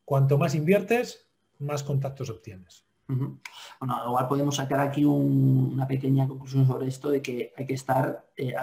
cuanto 0.05 0.39
más 0.39 0.55
inviertes, 0.55 1.27
más 1.59 1.83
contactos 1.83 2.31
obtienes. 2.31 2.85
Bueno, 3.07 4.03
igual 4.07 4.29
podemos 4.29 4.57
sacar 4.57 4.81
aquí 4.81 5.05
una 5.05 5.87
pequeña 5.87 6.27
conclusión 6.27 6.67
sobre 6.67 6.89
esto 6.89 7.11
de 7.11 7.21
que 7.21 7.53
hay 7.57 7.67
que 7.67 7.75
estar 7.75 8.27
eh, 8.37 8.55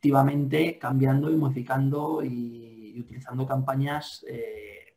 activamente 0.00 0.78
cambiando 0.78 1.30
y 1.30 1.36
modificando 1.36 2.24
y, 2.24 2.98
utilizando 2.98 3.46
campañas 3.46 4.24
eh, 4.26 4.96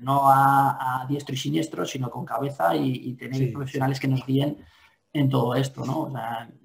no 0.00 0.22
a, 0.24 1.06
diestro 1.08 1.34
y 1.34 1.38
siniestro, 1.38 1.86
sino 1.86 2.10
con 2.10 2.24
cabeza 2.24 2.74
y, 2.74 3.14
tener 3.14 3.52
profesionales 3.52 4.00
que 4.00 4.08
nos 4.08 4.26
guíen 4.26 4.58
en 5.12 5.28
todo 5.28 5.54
esto. 5.54 5.84
¿no? 5.84 6.12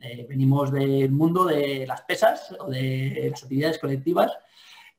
Eh, 0.02 0.26
venimos 0.28 0.72
del 0.72 1.12
mundo 1.12 1.46
de 1.46 1.86
las 1.86 2.02
pesas 2.02 2.56
o 2.60 2.70
de 2.70 3.28
las 3.30 3.44
actividades 3.44 3.78
colectivas. 3.78 4.32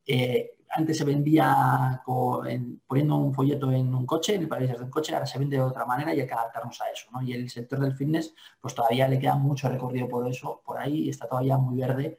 Eh, 0.07 0.53
antes 0.70 0.99
se 0.99 1.05
vendía 1.05 2.03
poniendo 2.05 3.16
un 3.16 3.35
folleto 3.35 3.72
en 3.72 3.92
un 3.94 4.07
coche, 4.07 4.35
en 4.35 4.42
el 4.42 4.49
parabrisas 4.49 4.79
de 4.79 4.85
un 4.85 4.90
coche, 4.90 5.12
ahora 5.12 5.27
se 5.27 5.38
vende 5.38 5.57
de 5.57 5.62
otra 5.62 5.87
manera 5.87 6.14
y 6.14 6.20
hay 6.20 6.27
que 6.27 6.35
adaptarnos 6.35 6.81
a 6.83 6.90
eso. 6.90 7.09
Y 7.22 7.33
el 7.33 7.51
sector 7.51 7.81
del 7.81 7.96
fitness, 7.96 8.33
pues 8.61 8.75
todavía 8.75 9.09
le 9.09 9.18
queda 9.18 9.35
mucho 9.35 9.68
recorrido 9.68 10.09
por 10.09 10.29
eso, 10.29 10.62
por 10.64 10.79
ahí, 10.79 11.05
y 11.05 11.09
está 11.09 11.27
todavía 11.27 11.57
muy 11.57 11.81
verde 11.81 12.18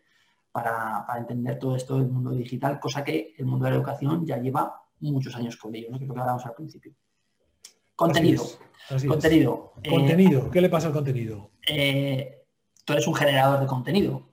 para, 0.57 1.05
entender 1.19 1.59
todo 1.59 1.75
esto 1.75 1.99
del 1.99 2.07
mundo 2.07 2.31
digital, 2.31 2.79
cosa 2.79 3.03
que 3.03 3.35
el 3.37 3.45
mundo 3.45 3.65
de 3.65 3.71
la 3.71 3.77
educación 3.77 4.25
ya 4.25 4.37
lleva 4.37 4.81
muchos 5.01 5.35
años 5.35 5.55
con 5.55 5.75
ello, 5.75 5.89
¿no? 5.91 5.99
que 5.99 6.05
es 6.05 6.07
lo 6.07 6.15
que 6.15 6.19
hablábamos 6.19 6.47
al 6.47 6.55
principio. 6.55 6.93
Contenido. 7.95 8.43
contenido. 9.07 9.73
Eh, 9.83 9.89
contenido. 9.91 10.49
¿Qué 10.49 10.59
le 10.59 10.69
pasa 10.69 10.87
al 10.87 10.93
contenido? 10.93 11.51
Eh, 11.67 12.43
tú 12.83 12.93
eres 12.93 13.05
un 13.05 13.13
generador 13.13 13.59
de 13.59 13.67
contenido. 13.67 14.29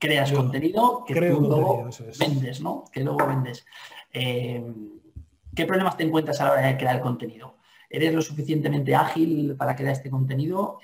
Creas 0.00 0.32
contenido 0.32 1.04
que 1.06 1.14
luego 1.14 1.88
vendes, 2.18 2.60
¿no? 2.60 2.84
Que 2.92 3.04
luego 3.04 3.24
vendes. 3.24 3.64
Eh, 4.12 4.64
¿Qué 5.54 5.64
problemas 5.64 5.96
te 5.96 6.02
encuentras 6.02 6.40
a 6.40 6.46
la 6.46 6.52
hora 6.52 6.66
de 6.66 6.76
crear 6.76 7.00
contenido? 7.00 7.58
¿Eres 7.88 8.12
lo 8.12 8.20
suficientemente 8.20 8.96
ágil 8.96 9.54
para 9.56 9.76
crear 9.76 9.92
este 9.92 10.10
contenido? 10.10 10.80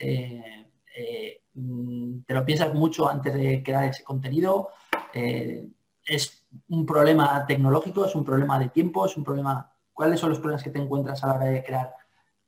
Te 1.55 2.35
lo 2.35 2.45
piensas 2.45 2.73
mucho 2.75 3.09
antes 3.09 3.35
de 3.35 3.62
crear 3.62 3.85
ese 3.85 4.03
contenido. 4.03 4.71
Eh, 5.15 5.67
es 6.05 6.45
un 6.69 6.85
problema 6.85 7.45
tecnológico, 7.47 8.07
es 8.07 8.15
un 8.15 8.25
problema 8.25 8.59
de 8.59 8.69
tiempo, 8.69 9.07
es 9.07 9.17
un 9.17 9.25
problema... 9.25 9.69
¿Cuáles 9.93 10.19
son 10.19 10.31
los 10.31 10.38
problemas 10.38 10.62
que 10.62 10.71
te 10.71 10.79
encuentras 10.79 11.23
a 11.23 11.27
la 11.29 11.35
hora 11.35 11.45
de 11.47 11.62
crear 11.62 11.93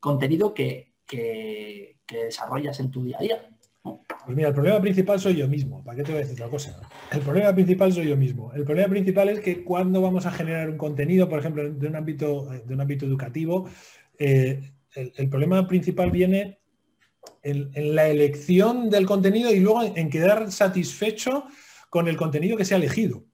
contenido 0.01 0.55
que, 0.55 0.95
desarrollas 2.07 2.81
en 2.81 2.91
tu 2.91 3.05
día 3.05 3.19
a 3.19 3.23
día? 3.23 3.49
Pues 3.83 4.37
mira, 4.37 4.49
el 4.49 4.55
problema 4.55 4.81
principal 4.81 5.21
soy 5.21 5.37
yo 5.37 5.47
mismo. 5.47 5.85
¿Para 5.85 5.99
qué 5.99 6.03
te 6.05 6.13
voy 6.13 6.23
a 6.23 6.25
decir 6.25 6.41
otra 6.41 6.51
cosa? 6.51 6.81
El 7.13 7.21
problema 7.21 7.55
principal 7.55 7.93
soy 7.93 8.09
yo 8.09 8.17
mismo. 8.17 8.53
El 8.55 8.65
problema 8.65 8.89
principal 8.89 9.29
es 9.29 9.41
que 9.41 9.63
cuando 9.63 10.01
vamos 10.01 10.25
a 10.25 10.31
generar 10.31 10.71
un 10.71 10.79
contenido, 10.79 11.29
por 11.29 11.39
ejemplo, 11.39 11.71
de 11.71 11.87
un 11.87 11.97
ámbito, 11.97 12.47
de 12.47 12.75
un 12.75 12.81
ámbito 12.81 13.05
educativo, 13.05 13.69
eh, 14.19 14.73
el, 14.95 15.29
problema 15.29 15.67
principal 15.67 16.11
viene 16.11 16.61
en, 17.43 17.95
la 17.95 18.09
elección 18.09 18.91
del 18.91 19.07
contenido 19.07 19.53
y 19.53 19.61
luego 19.61 19.83
en, 19.83 20.11
quedar 20.11 20.51
satisfecho 20.51 21.45
con 21.91 22.09
el 22.09 22.17
contenido 22.17 22.57
que 22.57 22.65
se 22.65 22.75
ha 22.75 22.79
elegido. 22.79 23.25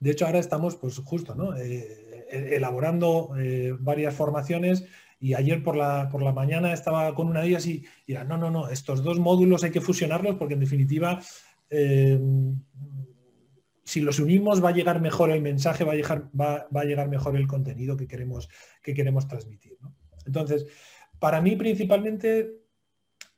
De 0.00 0.10
hecho, 0.12 0.26
ahora 0.26 0.38
estamos, 0.38 0.76
pues 0.76 0.98
justo, 0.98 1.34
¿no? 1.34 1.56
Eh, 1.56 2.26
e, 2.30 2.56
elaborando 2.56 3.32
eh, 3.38 3.74
varias 3.78 4.14
formaciones 4.14 4.84
y 5.20 5.34
ayer 5.34 5.62
por 5.62 5.76
la, 5.76 6.08
por 6.08 6.22
la 6.22 6.32
mañana 6.32 6.72
estaba 6.72 7.14
con 7.14 7.28
una 7.28 7.42
de 7.42 7.48
ellas 7.48 7.66
y, 7.66 7.84
era, 8.06 8.24
no, 8.24 8.38
no, 8.38 8.50
no, 8.50 8.68
estos 8.68 9.04
dos 9.04 9.18
módulos 9.18 9.62
hay 9.62 9.70
que 9.70 9.82
fusionarlos 9.82 10.36
porque 10.36 10.54
en 10.54 10.60
definitiva, 10.60 11.20
eh, 11.68 12.18
si 13.84 14.00
los 14.00 14.18
unimos 14.18 14.64
va 14.64 14.70
a 14.70 14.72
llegar 14.72 15.00
mejor 15.00 15.30
el 15.30 15.42
mensaje, 15.42 15.84
va 15.84 15.92
a 15.92 15.96
llegar, 15.96 16.30
va, 16.38 16.66
a 16.72 16.84
llegar 16.84 17.08
mejor 17.08 17.36
el 17.36 17.46
contenido 17.46 17.96
que 17.96 18.08
queremos, 18.08 18.48
que 18.82 18.94
queremos 18.94 19.28
transmitir. 19.28 19.76
Entonces, 20.24 20.66
para 21.18 21.42
mí 21.42 21.54
principalmente 21.56 22.59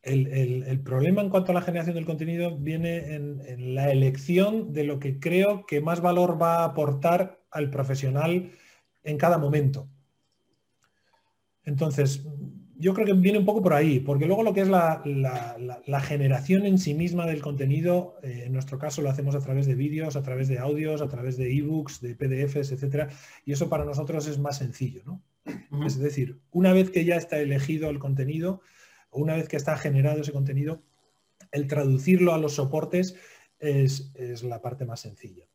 el, 0.02 0.80
problema 0.80 1.22
en 1.22 1.30
cuanto 1.30 1.52
a 1.52 1.54
la 1.54 1.62
generación 1.62 1.94
del 1.94 2.04
contenido 2.04 2.56
viene 2.56 3.14
en, 3.14 3.74
la 3.74 3.90
elección 3.92 4.72
de 4.72 4.84
lo 4.84 4.98
que 4.98 5.20
creo 5.20 5.64
que 5.66 5.80
más 5.80 6.00
valor 6.00 6.40
va 6.40 6.60
a 6.60 6.64
aportar 6.64 7.40
al 7.50 7.70
profesional 7.70 8.50
en 9.04 9.18
cada 9.18 9.38
momento. 9.38 9.88
Entonces, 11.64 12.26
yo 12.76 12.94
creo 12.94 13.06
que 13.06 13.12
viene 13.12 13.38
un 13.38 13.44
poco 13.44 13.62
por 13.62 13.74
ahí, 13.74 14.00
porque 14.00 14.26
luego 14.26 14.42
lo 14.42 14.52
que 14.52 14.62
es 14.62 14.68
la, 14.68 16.00
generación 16.02 16.66
en 16.66 16.78
sí 16.78 16.94
misma 16.94 17.26
del 17.26 17.40
contenido, 17.40 18.16
eh, 18.24 18.42
en 18.46 18.52
nuestro 18.52 18.78
caso 18.78 19.02
lo 19.02 19.10
hacemos 19.10 19.36
a 19.36 19.40
través 19.40 19.66
de 19.66 19.76
vídeos, 19.76 20.16
a 20.16 20.22
través 20.22 20.48
de 20.48 20.58
audios, 20.58 21.00
a 21.00 21.08
través 21.08 21.36
de 21.36 21.56
ebooks, 21.56 22.00
de 22.00 22.16
PDFs, 22.16 22.72
etcétera, 22.72 23.08
y 23.44 23.52
eso 23.52 23.68
para 23.68 23.84
nosotros 23.84 24.26
es 24.26 24.40
más 24.40 24.58
sencillo, 24.58 25.02
¿no? 25.06 25.22
Es 25.86 25.98
decir, 25.98 26.40
una 26.50 26.72
vez 26.72 26.90
que 26.90 27.04
ya 27.04 27.16
está 27.16 27.38
elegido 27.38 27.88
el 27.88 28.00
contenido, 28.00 28.62
una 29.12 29.34
vez 29.34 29.48
que 29.48 29.56
está 29.56 29.76
generado 29.76 30.20
ese 30.20 30.32
contenido, 30.32 30.82
el 31.50 31.66
traducirlo 31.66 32.32
a 32.32 32.38
los 32.38 32.54
soportes 32.54 33.16
es, 33.58 34.12
la 34.42 34.60
parte 34.60 34.84
más 34.84 35.00
sencilla. 35.00 35.46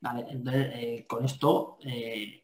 Vale, 0.00 0.26
entonces 0.30 0.66
eh, 0.74 1.04
con 1.06 1.24
esto 1.24 1.78
eh, 1.84 2.42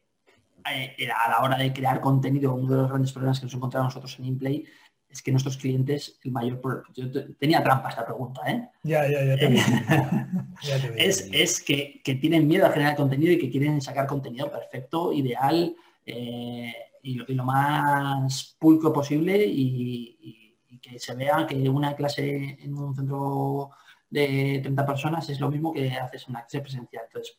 eh, 0.69 1.07
a 1.11 1.29
la 1.29 1.43
hora 1.43 1.57
de 1.57 1.71
crear 1.71 2.01
contenido, 2.01 2.53
uno 2.53 2.69
de 2.69 2.77
los 2.77 2.89
grandes 2.89 3.11
problemas 3.11 3.39
que 3.39 3.45
nos 3.45 3.53
encontramos 3.53 3.95
nosotros 3.95 4.19
en 4.19 4.25
InPlay 4.25 4.65
es 5.09 5.21
que 5.21 5.31
nuestros 5.31 5.57
clientes, 5.57 6.19
el 6.23 6.31
mayor 6.31 6.83
yo 6.93 7.09
tenía 7.37 7.63
trampa 7.63 7.89
esta 7.89 8.05
pregunta, 8.05 8.41
¿eh? 8.45 8.69
Ya, 8.83 9.07
ya, 9.07 9.23
ya. 9.23 9.35
es, 10.97 11.29
es 11.31 11.61
que, 11.61 12.01
tienen 12.03 12.47
miedo 12.47 12.65
a 12.65 12.71
generar 12.71 12.95
contenido 12.95 13.31
y 13.31 13.39
que 13.39 13.49
quieren 13.49 13.79
sacar 13.81 14.05
contenido 14.05 14.51
perfecto, 14.51 15.13
ideal 15.13 15.75
eh, 16.05 16.73
y, 17.01 17.15
lo, 17.33 17.43
más 17.43 18.55
pulcro 18.59 18.91
posible 18.93 19.45
y, 19.45 20.55
que 20.81 20.99
se 20.99 21.15
vea 21.15 21.47
que 21.47 21.67
una 21.69 21.95
clase 21.95 22.57
en 22.61 22.77
un 22.77 22.95
centro 22.95 23.71
de 24.09 24.59
30 24.61 24.85
personas 24.85 25.27
es 25.29 25.39
lo 25.39 25.49
mismo 25.49 25.73
que 25.73 25.91
haces 25.91 26.23
en 26.23 26.31
una 26.31 26.41
clase 26.41 26.61
presencial. 26.61 27.05
Entonces, 27.07 27.37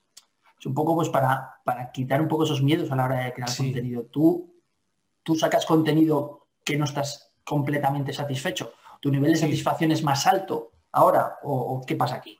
es 0.58 0.66
un 0.66 0.74
poco 0.74 0.94
pues 0.96 1.08
para, 1.08 1.60
para 1.64 1.92
quitar 1.92 2.20
un 2.20 2.28
poco 2.28 2.44
esos 2.44 2.62
miedos 2.62 2.90
a 2.90 2.96
la 2.96 3.04
hora 3.04 3.24
de 3.24 3.32
crear 3.32 3.56
contenido. 3.56 4.04
Tú, 4.06 4.54
tú 5.22 5.36
sacas 5.36 5.64
contenido 5.64 6.48
que 6.64 6.76
no 6.76 6.84
estás 6.84 7.32
completamente 7.44 8.12
satisfecho. 8.12 8.72
¿Tu 9.00 9.10
nivel 9.10 9.32
de 9.32 9.38
satisfacción 9.38 9.92
es 9.92 10.02
más 10.02 10.26
alto 10.26 10.72
ahora 10.92 11.38
o, 11.42 11.82
qué 11.86 11.96
pasa 11.96 12.16
aquí? 12.16 12.38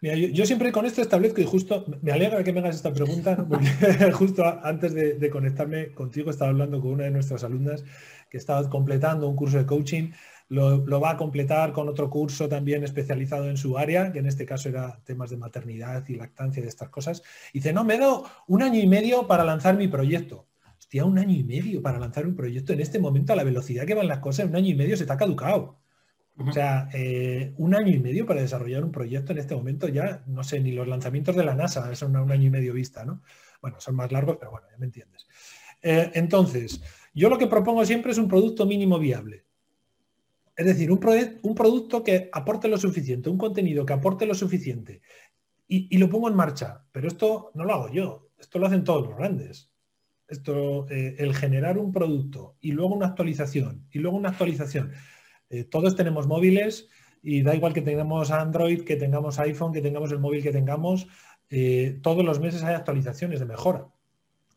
Mira, 0.00 0.14
yo, 0.16 0.46
siempre 0.46 0.70
con 0.70 0.86
esto 0.86 1.02
establezco 1.02 1.40
y 1.40 1.44
justo 1.44 1.84
me 2.02 2.12
alegra 2.12 2.44
que 2.44 2.52
me 2.52 2.60
hagas 2.60 2.76
esta 2.76 2.92
pregunta, 2.92 3.46
porque 3.48 3.68
justo 4.12 4.44
antes 4.62 4.94
de, 4.94 5.30
conectarme 5.30 5.92
contigo 5.92 6.30
estaba 6.30 6.50
hablando 6.50 6.80
con 6.80 6.92
una 6.92 7.04
de 7.04 7.10
nuestras 7.10 7.42
alumnas 7.44 7.84
que 8.30 8.36
estaba 8.36 8.68
completando 8.68 9.28
un 9.28 9.36
curso 9.36 9.58
de 9.58 9.66
coaching, 9.66 10.12
lo, 10.48 11.00
va 11.00 11.10
a 11.10 11.16
completar 11.16 11.72
con 11.72 11.88
otro 11.88 12.08
curso 12.08 12.48
también 12.48 12.84
especializado 12.84 13.48
en 13.48 13.56
su 13.56 13.76
área, 13.76 14.12
que 14.12 14.20
en 14.20 14.26
este 14.26 14.46
caso 14.46 14.68
era 14.68 15.00
temas 15.04 15.30
de 15.30 15.36
maternidad 15.36 16.06
y 16.08 16.14
lactancia 16.14 16.60
y 16.60 16.62
de 16.62 16.68
estas 16.68 16.88
cosas. 16.88 17.22
Y 17.52 17.58
dice, 17.58 17.72
no, 17.72 17.84
me 17.84 17.96
he 17.96 18.00
un 18.46 18.62
año 18.62 18.80
y 18.80 18.86
medio 18.86 19.26
para 19.26 19.44
lanzar 19.44 19.76
mi 19.76 19.88
proyecto 19.88 20.46
hostia, 20.78 21.04
un 21.04 21.18
año 21.18 21.34
y 21.34 21.44
medio 21.44 21.82
para 21.82 21.98
lanzar 21.98 22.26
un 22.26 22.34
proyecto 22.34 22.72
en 22.72 22.80
este 22.80 22.98
momento 22.98 23.32
a 23.32 23.36
la 23.36 23.44
velocidad 23.44 23.84
que 23.84 23.94
van 23.94 24.08
las 24.08 24.20
cosas, 24.20 24.46
un 24.46 24.56
año 24.56 24.68
y 24.68 24.74
medio 24.74 24.96
se 24.96 25.02
está 25.02 25.16
caducado. 25.16 25.78
O 26.38 26.52
sea, 26.52 26.88
eh, 26.92 27.52
un 27.56 27.74
año 27.74 27.92
y 27.92 27.98
medio 27.98 28.24
para 28.24 28.40
desarrollar 28.40 28.84
un 28.84 28.92
proyecto 28.92 29.32
en 29.32 29.38
este 29.38 29.56
momento 29.56 29.88
ya, 29.88 30.22
no 30.26 30.44
sé, 30.44 30.60
ni 30.60 30.70
los 30.70 30.86
lanzamientos 30.86 31.34
de 31.34 31.44
la 31.44 31.54
NASA 31.54 31.94
son 31.96 32.14
un 32.14 32.30
año 32.30 32.46
y 32.46 32.50
medio 32.50 32.72
vista, 32.72 33.04
¿no? 33.04 33.22
Bueno, 33.60 33.80
son 33.80 33.96
más 33.96 34.12
largos, 34.12 34.36
pero 34.38 34.52
bueno, 34.52 34.68
ya 34.70 34.78
me 34.78 34.86
entiendes. 34.86 35.26
Eh, 35.82 36.12
entonces, 36.14 36.80
yo 37.12 37.28
lo 37.28 37.38
que 37.38 37.48
propongo 37.48 37.84
siempre 37.84 38.12
es 38.12 38.18
un 38.18 38.28
producto 38.28 38.66
mínimo 38.66 38.98
viable. 38.98 39.44
Es 40.56 40.66
decir, 40.66 40.90
un, 40.92 40.98
producto 40.98 42.04
que 42.04 42.30
aporte 42.32 42.68
lo 42.68 42.78
suficiente, 42.78 43.30
un 43.30 43.38
contenido 43.38 43.84
que 43.84 43.92
aporte 43.92 44.26
lo 44.26 44.34
suficiente 44.34 45.02
y, 45.66 45.94
y, 45.94 45.98
lo 45.98 46.08
pongo 46.08 46.28
en 46.28 46.36
marcha. 46.36 46.84
Pero 46.92 47.08
esto 47.08 47.50
no 47.54 47.64
lo 47.64 47.74
hago 47.74 47.88
yo, 47.90 48.28
esto 48.38 48.58
lo 48.58 48.66
hacen 48.66 48.84
todos 48.84 49.06
los 49.06 49.16
grandes 49.16 49.70
esto, 50.28 50.86
eh, 50.90 51.16
el 51.18 51.34
generar 51.34 51.78
un 51.78 51.90
producto 51.90 52.56
y 52.60 52.72
luego 52.72 52.94
una 52.94 53.06
actualización 53.06 53.86
y 53.90 53.98
luego 53.98 54.16
una 54.16 54.28
actualización. 54.28 54.92
Eh, 55.50 55.64
todos 55.64 55.96
tenemos 55.96 56.26
móviles 56.26 56.88
y 57.22 57.42
da 57.42 57.54
igual 57.54 57.72
que 57.72 57.82
tengamos 57.82 58.30
Android, 58.30 58.84
que 58.84 58.96
tengamos 58.96 59.38
iPhone, 59.38 59.72
que 59.72 59.80
tengamos 59.80 60.12
el 60.12 60.18
móvil 60.18 60.42
que 60.42 60.52
tengamos, 60.52 61.08
eh, 61.50 61.98
todos 62.02 62.24
los 62.24 62.40
meses 62.40 62.62
hay 62.62 62.74
actualizaciones 62.74 63.40
de 63.40 63.46
mejora. 63.46 63.88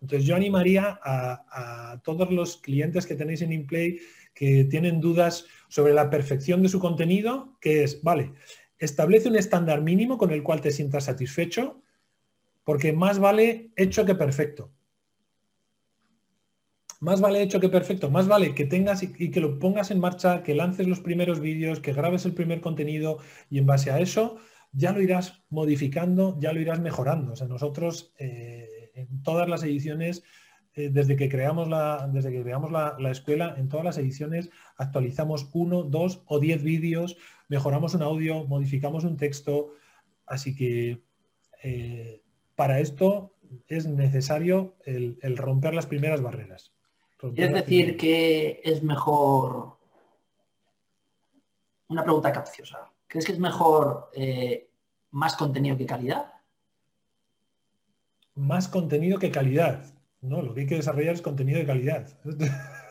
Entonces 0.01 0.27
yo 0.27 0.35
animaría 0.35 0.99
a, 1.03 1.91
a, 1.91 2.01
todos 2.01 2.31
los 2.31 2.57
clientes 2.57 3.05
que 3.05 3.15
tenéis 3.15 3.41
en 3.41 3.53
InPlay 3.53 3.99
que 4.33 4.65
tienen 4.65 4.99
dudas 4.99 5.45
sobre 5.69 5.93
la 5.93 6.09
perfección 6.09 6.63
de 6.63 6.69
su 6.69 6.79
contenido, 6.79 7.57
que 7.61 7.83
es, 7.83 8.01
vale, 8.01 8.33
establece 8.79 9.29
un 9.29 9.35
estándar 9.35 9.81
mínimo 9.81 10.17
con 10.17 10.31
el 10.31 10.41
cual 10.41 10.61
te 10.61 10.71
sientas 10.71 11.05
satisfecho, 11.05 11.81
porque 12.63 12.93
más 12.93 13.19
vale 13.19 13.71
hecho 13.75 14.05
que 14.05 14.15
perfecto 14.15 14.71
más 17.01 17.19
vale 17.19 17.41
hecho 17.41 17.59
que 17.59 17.67
perfecto, 17.67 18.11
más 18.11 18.27
vale 18.27 18.53
que 18.53 18.65
tengas 18.65 19.01
y, 19.01 19.31
que 19.31 19.41
lo 19.41 19.57
pongas 19.57 19.89
en 19.89 19.99
marcha, 19.99 20.43
que 20.43 20.53
lances 20.53 20.87
los 20.87 20.99
primeros 20.99 21.39
vídeos, 21.39 21.79
que 21.79 21.93
grabes 21.93 22.25
el 22.25 22.35
primer 22.35 22.61
contenido 22.61 23.17
y 23.49 23.57
en 23.57 23.65
base 23.65 23.91
a 23.91 23.99
eso 23.99 24.37
ya 24.71 24.91
lo 24.93 25.01
irás 25.01 25.43
modificando, 25.49 26.37
ya 26.39 26.53
lo 26.53 26.61
irás 26.61 26.79
mejorando. 26.79 27.33
O 27.33 27.35
sea, 27.35 27.47
nosotros 27.47 28.13
eh, 28.19 28.91
en 28.93 29.23
todas 29.23 29.49
las 29.49 29.63
ediciones, 29.63 30.23
eh, 30.75 30.89
desde 30.91 31.15
que 31.15 31.27
creamos, 31.27 31.67
la, 31.67 32.07
desde 32.13 32.31
que 32.31 32.43
creamos 32.43 32.71
la, 32.71 32.95
escuela, 33.11 33.55
en 33.57 33.67
todas 33.67 33.83
las 33.83 33.97
ediciones 33.97 34.51
actualizamos 34.77 35.49
uno, 35.53 35.81
dos 35.83 36.21
o 36.27 36.39
diez 36.39 36.61
vídeos, 36.63 37.17
mejoramos 37.49 37.95
un 37.95 38.03
audio, 38.03 38.45
modificamos 38.45 39.05
un 39.05 39.17
texto. 39.17 39.73
Así 40.27 40.55
que 40.55 41.01
eh, 41.63 42.21
para 42.55 42.79
esto 42.79 43.33
es 43.67 43.87
necesario 43.87 44.77
el 44.85 45.35
romper 45.35 45.73
las 45.73 45.87
primeras 45.87 46.21
barreras. 46.21 46.70
Es 47.35 47.53
decir, 47.53 47.97
que 47.97 48.61
es 48.63 48.83
mejor... 48.83 49.77
Una 51.87 52.03
pregunta 52.03 52.31
capciosa. 52.31 52.89
¿Crees 53.07 53.25
que 53.25 53.33
es 53.33 53.39
mejor 53.39 54.09
eh, 54.13 54.69
más 55.11 55.35
contenido 55.35 55.77
que 55.77 55.85
calidad? 55.85 56.31
Más 58.35 58.67
contenido 58.69 59.19
que 59.19 59.29
calidad. 59.29 59.83
No, 60.21 60.41
lo 60.41 60.53
que 60.53 60.61
hay 60.61 60.67
que 60.67 60.75
desarrollar 60.75 61.15
es 61.15 61.21
contenido 61.21 61.59
de 61.59 61.65
calidad. 61.65 62.07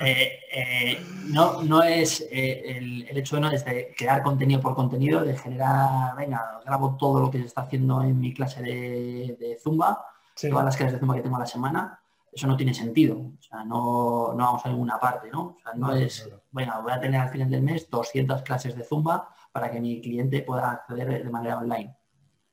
Eh, 0.00 0.40
eh, 0.52 1.00
no, 1.28 1.62
no 1.62 1.80
es 1.80 2.26
el, 2.28 3.06
hecho 3.16 3.38
no 3.38 3.52
es 3.52 3.64
de 3.64 3.94
crear 3.96 4.20
contenido 4.20 4.60
por 4.60 4.74
contenido, 4.74 5.22
de 5.22 5.38
generar, 5.38 6.16
venga, 6.16 6.60
grabo 6.64 6.96
todo 6.96 7.20
lo 7.20 7.30
que 7.30 7.38
se 7.38 7.44
está 7.44 7.60
haciendo 7.60 8.02
en 8.02 8.18
mi 8.18 8.34
clase 8.34 8.62
de, 8.62 9.58
Zumba, 9.62 10.04
todas 10.34 10.64
las 10.64 10.76
clases 10.76 10.94
de 10.94 10.98
Zumba 10.98 11.14
que 11.14 11.22
tengo 11.22 11.36
a 11.36 11.38
la 11.38 11.46
semana, 11.46 12.00
eso 12.36 12.46
no 12.46 12.56
tiene 12.56 12.74
sentido. 12.74 13.16
O 13.16 13.42
sea, 13.42 13.64
no, 13.64 14.34
no 14.34 14.36
vamos 14.36 14.66
a 14.66 14.68
ninguna 14.68 15.00
parte, 15.00 15.30
¿no? 15.30 15.56
O 15.56 15.58
sea, 15.62 15.72
no, 15.74 15.94
es, 15.94 16.28
bueno, 16.50 16.82
voy 16.82 16.92
a 16.92 17.00
tener 17.00 17.18
al 17.18 17.30
final 17.30 17.50
del 17.50 17.62
mes 17.62 17.88
200 17.88 18.42
clases 18.42 18.76
de 18.76 18.84
Zumba 18.84 19.30
para 19.50 19.70
que 19.70 19.80
mi 19.80 20.02
cliente 20.02 20.42
pueda 20.42 20.70
acceder 20.72 21.24
de 21.24 21.30
manera 21.30 21.58
online. 21.58 21.96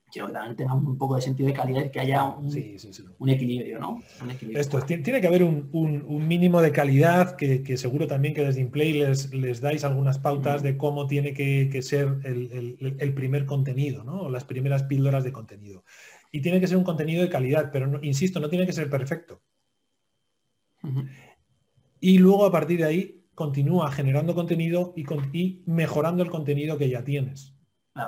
Quiero 0.10 0.28
que 0.28 0.34
también 0.34 0.56
tenga 0.56 0.74
un 0.76 0.98
poco 0.98 1.16
de 1.16 1.22
sentido 1.22 1.48
de 1.48 1.54
calidad 1.54 1.84
y 1.84 1.90
que 1.90 2.00
haya 2.00 2.24
un, 2.24 3.30
equilibrio, 3.30 3.80
¿no? 3.80 4.02
Esto, 4.54 4.80
tiene 4.84 5.20
que 5.20 5.28
haber 5.28 5.44
un, 5.44 6.28
mínimo 6.28 6.62
de 6.62 6.72
calidad 6.72 7.36
que, 7.36 7.76
seguro 7.78 8.08
también 8.08 8.34
que 8.34 8.46
desde 8.46 8.62
InPlay 8.62 8.94
les, 8.94 9.34
les 9.34 9.60
dais 9.60 9.84
algunas 9.84 10.20
pautas 10.20 10.62
de 10.62 10.78
cómo 10.78 11.08
tiene 11.08 11.34
que, 11.34 11.82
ser 11.82 12.20
el, 12.24 13.14
primer 13.16 13.46
contenido, 13.46 14.04
¿no? 14.04 14.22
O 14.22 14.30
las 14.30 14.46
primeras 14.46 14.84
píldoras 14.84 15.24
de 15.26 15.34
contenido. 15.34 15.84
Y 16.32 16.42
tiene 16.42 16.62
que 16.62 16.68
ser 16.68 16.78
un 16.78 16.84
contenido 16.84 17.22
de 17.24 17.30
calidad, 17.30 17.70
pero 17.74 18.00
insisto, 18.04 18.40
no 18.40 18.50
tiene 18.50 18.66
que 18.66 18.74
ser 18.74 18.90
perfecto. 18.90 19.42
Y 22.00 22.18
luego 22.18 22.46
a 22.46 22.52
partir 22.52 22.80
de 22.80 22.86
ahí 22.86 23.24
continúa 23.36 23.92
generando 23.92 24.36
contenido 24.36 24.94
y, 24.96 25.64
mejorando 25.66 26.24
el 26.24 26.30
contenido 26.30 26.78
que 26.78 26.90
ya 26.90 27.04
tienes. 27.04 27.56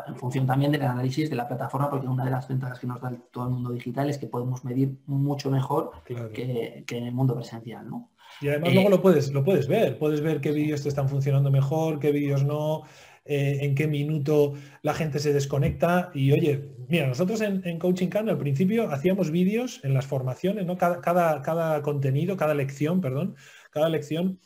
en 0.08 0.16
función 0.16 0.46
también 0.46 0.72
del 0.72 0.82
análisis 0.82 1.30
de 1.30 1.36
la 1.36 1.48
plataforma, 1.48 1.90
porque 1.90 2.08
una 2.08 2.26
de 2.26 2.32
las 2.32 2.48
ventajas 2.48 2.80
que 2.80 2.88
nos 2.88 3.02
da 3.02 3.16
todo 3.32 3.46
el 3.46 3.52
mundo 3.52 3.72
digital 3.72 4.10
es 4.10 4.18
que 4.18 4.28
podemos 4.28 4.64
medir 4.66 4.98
mucho 5.06 5.50
mejor 5.50 5.92
que, 6.04 6.84
en 6.88 7.04
el 7.04 7.14
mundo 7.14 7.36
presencial, 7.36 7.90
¿no? 7.90 8.12
Y 8.42 8.50
además 8.50 8.74
luego 8.74 8.90
eh, 8.90 8.92
lo 8.92 9.02
puedes, 9.02 9.32
lo 9.32 9.44
puedes 9.44 9.68
ver, 9.68 9.98
puedes 9.98 10.22
ver 10.22 10.42
qué 10.42 10.52
vídeos 10.52 10.82
te 10.82 10.90
están 10.90 11.08
funcionando 11.08 11.52
mejor, 11.52 12.00
qué 12.00 12.12
vídeos 12.12 12.44
no, 12.44 12.84
eh, 13.28 13.58
en 13.62 13.74
qué 13.74 13.88
minuto 13.88 14.54
la 14.84 14.94
gente 14.94 15.18
se 15.18 15.34
desconecta. 15.34 16.12
Y 16.14 16.32
oye, 16.32 16.70
mira, 16.88 17.08
nosotros 17.08 17.42
en, 17.42 17.80
Coaching 17.80 18.10
Can 18.10 18.30
al 18.30 18.38
principio 18.38 18.92
hacíamos 18.92 19.32
vídeos 19.32 19.82
en 19.84 19.96
las 19.96 20.06
formaciones, 20.06 20.66
¿no? 20.68 20.78
Cada, 20.78 21.02
cada, 21.02 21.82
contenido, 21.82 22.38
cada 22.38 22.54
lección, 22.54 23.02
perdón, 23.02 23.36
cada 23.72 23.90
lección 23.90 24.40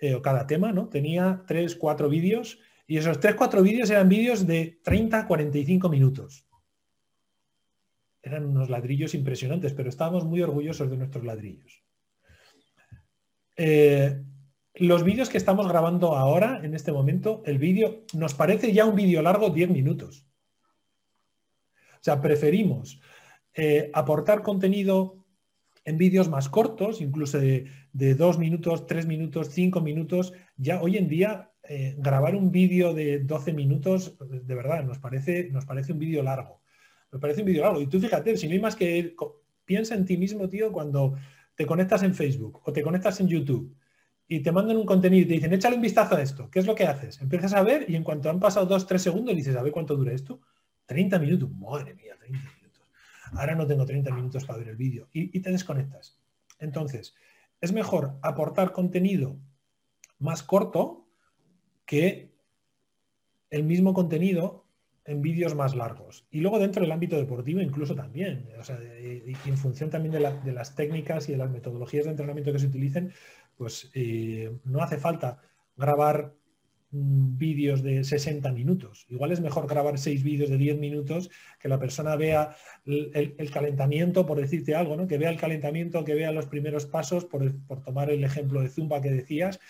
eh, 0.00 0.14
o 0.14 0.22
cada 0.22 0.48
tema, 0.48 0.72
¿no? 0.72 0.88
Tenía 0.88 1.44
tres, 1.46 1.76
cuatro 1.76 2.08
vídeos 2.08 2.58
y 2.88 2.96
esos 2.96 3.20
tres, 3.20 3.36
cuatro 3.36 3.62
vídeos 3.62 3.88
eran 3.90 4.08
vídeos 4.08 4.46
de 4.46 4.80
30 4.82 5.26
45 5.26 5.88
minutos. 5.88 6.48
Eran 8.20 8.46
unos 8.46 8.68
ladrillos 8.68 9.14
impresionantes, 9.14 9.74
pero 9.74 9.88
estábamos 9.88 10.24
muy 10.24 10.42
orgullosos 10.42 10.90
de 10.90 10.96
nuestros 10.96 11.24
ladrillos. 11.24 11.84
Eh, 13.56 14.22
los 14.80 15.04
vídeos 15.04 15.28
que 15.28 15.38
estamos 15.38 15.68
grabando 15.68 16.16
ahora, 16.16 16.60
en 16.62 16.74
este 16.74 16.92
momento, 16.92 17.42
el 17.46 17.58
vídeo 17.58 18.04
nos 18.14 18.34
parece 18.34 18.72
ya 18.72 18.84
un 18.84 18.94
vídeo 18.94 19.22
largo 19.22 19.50
10 19.50 19.70
minutos. 19.70 20.24
O 21.94 22.02
sea, 22.02 22.20
preferimos 22.20 23.00
eh, 23.54 23.90
aportar 23.92 24.42
contenido 24.42 25.24
en 25.84 25.98
vídeos 25.98 26.28
más 26.28 26.48
cortos, 26.48 27.00
incluso 27.00 27.38
de, 27.40 27.70
dos 27.92 28.38
minutos, 28.38 28.86
tres 28.86 29.06
minutos, 29.06 29.48
cinco 29.50 29.80
minutos. 29.80 30.32
Ya 30.56 30.80
hoy 30.80 30.96
en 30.96 31.08
día 31.08 31.50
eh, 31.62 31.94
grabar 31.98 32.36
un 32.36 32.52
vídeo 32.52 32.94
de 32.94 33.20
12 33.20 33.52
minutos, 33.52 34.16
de 34.20 34.54
verdad, 34.54 34.84
nos 34.84 34.98
parece, 34.98 35.50
nos 35.50 35.64
parece 35.64 35.92
un 35.92 35.98
vídeo 35.98 36.22
largo. 36.22 36.60
Nos 37.10 37.20
parece 37.20 37.40
un 37.40 37.46
vídeo 37.46 37.62
largo. 37.62 37.80
Y 37.80 37.86
tú 37.86 37.98
fíjate, 37.98 38.36
si 38.36 38.46
no 38.46 38.52
hay 38.52 38.60
más 38.60 38.76
que 38.76 39.16
piensa 39.64 39.94
en 39.94 40.04
ti 40.04 40.16
mismo, 40.16 40.48
tío, 40.48 40.70
cuando 40.70 41.16
te 41.54 41.66
conectas 41.66 42.02
en 42.02 42.14
Facebook 42.14 42.60
o 42.64 42.72
te 42.72 42.82
conectas 42.82 43.18
en 43.20 43.28
YouTube 43.28 43.74
y 44.30 44.40
te 44.40 44.52
mandan 44.52 44.76
un 44.76 44.84
contenido 44.84 45.22
y 45.22 45.26
te 45.26 45.34
dicen, 45.34 45.52
échale 45.54 45.76
un 45.76 45.82
vistazo 45.82 46.14
a 46.14 46.22
esto. 46.22 46.50
¿Qué 46.50 46.58
es 46.58 46.66
lo 46.66 46.74
que 46.74 46.86
haces? 46.86 47.20
Empiezas 47.22 47.54
a 47.54 47.62
ver 47.62 47.88
y 47.88 47.96
en 47.96 48.04
cuanto 48.04 48.28
han 48.28 48.38
pasado 48.38 48.66
dos, 48.66 48.86
tres 48.86 49.00
segundos 49.00 49.34
dices, 49.34 49.56
a 49.56 49.62
ver 49.62 49.72
cuánto 49.72 49.96
dura 49.96 50.12
esto. 50.12 50.40
30 50.84 51.18
minutos, 51.18 51.50
madre 51.50 51.94
mía, 51.94 52.14
30 52.18 52.38
minutos. 52.38 52.82
ahora 53.32 53.54
no 53.54 53.66
tengo 53.66 53.86
30 53.86 54.10
minutos 54.14 54.44
para 54.44 54.58
ver 54.58 54.68
el 54.68 54.76
vídeo 54.76 55.08
y, 55.12 55.40
te 55.40 55.50
desconectas. 55.50 56.18
Entonces, 56.58 57.14
es 57.60 57.72
mejor 57.72 58.18
aportar 58.20 58.72
contenido 58.72 59.36
más 60.18 60.42
corto 60.42 61.06
que 61.86 62.30
el 63.50 63.64
mismo 63.64 63.94
contenido 63.94 64.66
en 65.06 65.22
vídeos 65.22 65.54
más 65.54 65.74
largos. 65.74 66.26
Y 66.30 66.40
luego 66.40 66.58
dentro 66.58 66.82
del 66.82 66.92
ámbito 66.92 67.16
deportivo 67.16 67.62
incluso 67.62 67.94
también, 67.94 68.46
o 68.58 68.62
sea, 68.62 68.78
en 68.78 69.56
función 69.56 69.88
también 69.88 70.12
de, 70.12 70.52
las 70.52 70.74
técnicas 70.74 71.30
y 71.30 71.32
de 71.32 71.38
las 71.38 71.50
metodologías 71.50 72.04
de 72.04 72.10
entrenamiento 72.10 72.52
que 72.52 72.58
se 72.58 72.66
utilicen, 72.66 73.12
pues 73.58 73.90
eh, 73.92 74.50
no 74.64 74.82
hace 74.82 74.96
falta 74.96 75.42
grabar 75.76 76.32
Mm, 76.90 77.36
vídeos 77.36 77.82
de 77.82 78.02
60 78.02 78.50
minutos. 78.52 79.04
Igual 79.10 79.32
es 79.32 79.40
mejor 79.42 79.66
grabar 79.66 79.98
seis 79.98 80.22
vídeos 80.22 80.48
de 80.48 80.56
10 80.56 80.78
minutos, 80.78 81.30
que 81.60 81.68
la 81.68 81.78
persona 81.78 82.16
vea 82.16 82.56
el, 82.86 83.50
calentamiento, 83.52 84.24
por 84.24 84.40
decirte 84.40 84.74
algo, 84.74 84.96
¿no? 84.96 85.06
que 85.06 85.18
vea 85.18 85.28
el 85.28 85.36
calentamiento, 85.36 86.02
que 86.02 86.14
vea 86.14 86.32
los 86.32 86.46
primeros 86.46 86.86
pasos, 86.86 87.26
por, 87.26 87.52
tomar 87.84 88.10
el 88.10 88.24
ejemplo 88.24 88.62
de 88.62 88.70
Zumba 88.70 89.02
que 89.02 89.10
decías, 89.10 89.60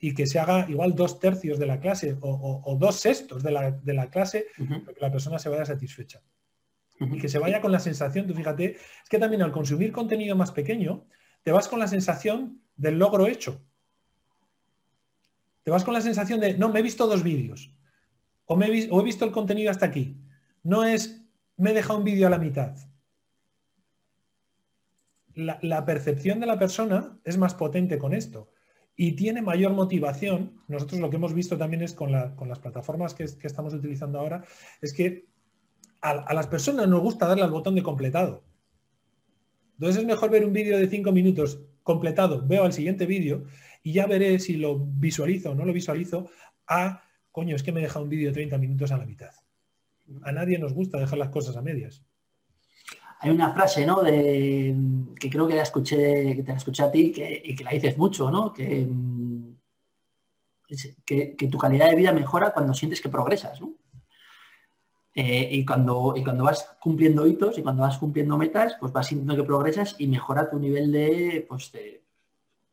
y 0.00 0.12
que 0.12 0.26
se 0.26 0.40
haga 0.40 0.68
igual 0.68 0.96
dos 0.96 1.20
tercios 1.20 1.58
de 1.60 1.66
la 1.66 1.78
clase 1.78 2.16
o, 2.20 2.76
dos 2.78 2.96
sextos 2.96 3.44
de 3.44 3.52
la, 3.52 4.10
clase, 4.10 4.46
para 4.58 4.94
que 4.94 5.00
la 5.00 5.12
persona 5.12 5.38
se 5.38 5.48
vaya 5.48 5.64
satisfecha. 5.64 6.20
Y 6.98 7.18
que 7.18 7.28
se 7.28 7.38
vaya 7.38 7.60
con 7.60 7.70
la 7.70 7.78
sensación, 7.78 8.26
tú 8.26 8.34
fíjate, 8.34 8.72
es 8.72 9.08
que 9.08 9.18
también 9.18 9.42
al 9.42 9.52
consumir 9.52 9.92
contenido 9.92 10.34
más 10.34 10.50
pequeño, 10.50 11.06
te 11.44 11.52
vas 11.52 11.68
con 11.68 11.78
la 11.78 11.86
sensación 11.86 12.60
del 12.76 12.98
logro 12.98 13.26
hecho 13.26 13.60
te 15.66 15.72
vas 15.72 15.82
con 15.82 15.94
la 15.94 16.00
sensación 16.00 16.38
de, 16.38 16.56
no, 16.56 16.68
me 16.68 16.78
he 16.78 16.82
visto 16.82 17.08
dos 17.08 17.24
vídeos, 17.24 17.74
o, 18.44 18.54
me 18.54 18.66
he, 18.66 19.02
visto 19.02 19.24
el 19.24 19.32
contenido 19.32 19.68
hasta 19.68 19.84
aquí. 19.84 20.16
No 20.62 20.84
es, 20.84 21.26
me 21.56 21.72
he 21.72 21.74
dejado 21.74 21.98
un 21.98 22.04
vídeo 22.04 22.28
a 22.28 22.30
la 22.30 22.38
mitad. 22.38 22.76
La, 25.34 25.84
percepción 25.84 26.38
de 26.38 26.46
la 26.46 26.56
persona 26.56 27.18
es 27.24 27.36
más 27.36 27.54
potente 27.54 27.98
con 27.98 28.14
esto 28.14 28.52
y 28.94 29.16
tiene 29.16 29.42
mayor 29.42 29.72
motivación. 29.72 30.62
Nosotros 30.68 31.00
lo 31.00 31.10
que 31.10 31.16
hemos 31.16 31.34
visto 31.34 31.58
también 31.58 31.82
es 31.82 31.94
con, 31.94 32.12
las 32.12 32.60
plataformas 32.60 33.12
que, 33.12 33.24
estamos 33.24 33.74
utilizando 33.74 34.20
ahora, 34.20 34.44
es 34.80 34.92
que 34.92 35.26
a, 36.00 36.10
a, 36.10 36.32
las 36.32 36.46
personas 36.46 36.86
nos 36.86 37.00
gusta 37.00 37.26
darle 37.26 37.42
al 37.42 37.50
botón 37.50 37.74
de 37.74 37.82
completado. 37.82 38.44
Entonces 39.72 40.00
es 40.00 40.06
mejor 40.06 40.30
ver 40.30 40.44
un 40.44 40.52
vídeo 40.52 40.78
de 40.78 40.86
cinco 40.86 41.10
minutos 41.10 41.58
completado, 41.86 42.42
veo 42.44 42.64
al 42.64 42.72
siguiente 42.72 43.06
vídeo 43.06 43.44
y 43.82 43.92
ya 43.92 44.06
veré 44.06 44.40
si 44.40 44.56
lo 44.56 44.76
visualizo 44.76 45.52
o 45.52 45.54
no 45.54 45.64
lo 45.64 45.72
visualizo 45.72 46.28
a, 46.66 47.04
coño, 47.30 47.54
es 47.54 47.62
que 47.62 47.70
me 47.70 47.80
deja 47.80 48.00
un 48.00 48.08
vídeo 48.08 48.28
de 48.28 48.34
30 48.34 48.58
minutos 48.58 48.90
a 48.90 48.98
la 48.98 49.06
mitad. 49.06 49.30
A 50.22 50.32
nadie 50.32 50.58
nos 50.58 50.74
gusta 50.74 50.98
dejar 50.98 51.18
las 51.18 51.28
cosas 51.28 51.56
a 51.56 51.62
medias. 51.62 52.02
Hay 53.20 53.30
una 53.30 53.52
frase, 53.54 53.86
¿no? 53.86 54.02
De, 54.02 54.74
que 55.18 55.30
creo 55.30 55.46
que 55.46 55.54
la 55.54 55.62
escuché, 55.62 56.34
que 56.34 56.42
te 56.42 56.50
la 56.50 56.58
escuché 56.58 56.82
a 56.82 56.90
ti 56.90 57.14
y 57.44 57.54
que 57.54 57.64
la 57.64 57.70
dices 57.70 57.96
mucho, 57.96 58.32
¿no? 58.32 58.52
Que, 58.52 58.88
que, 61.04 61.48
tu 61.48 61.56
calidad 61.56 61.88
de 61.88 61.96
vida 61.96 62.12
mejora 62.12 62.52
cuando 62.52 62.74
sientes 62.74 63.00
que 63.00 63.08
progresas, 63.08 63.60
¿no? 63.60 63.74
Eh, 65.18 65.48
y, 65.50 65.64
cuando, 65.64 66.12
y 66.14 66.22
cuando 66.22 66.44
vas 66.44 66.76
cumpliendo 66.78 67.26
hitos 67.26 67.56
y 67.56 67.62
cuando 67.62 67.82
vas 67.82 67.96
cumpliendo 67.96 68.36
metas, 68.36 68.76
pues 68.78 68.92
vas 68.92 69.06
sintiendo 69.06 69.34
que 69.34 69.44
progresas 69.44 69.96
y 69.98 70.08
mejora 70.08 70.50
tu 70.50 70.58
nivel 70.58 70.92
de, 70.92 71.46
pues, 71.48 71.72
de, 71.72 72.02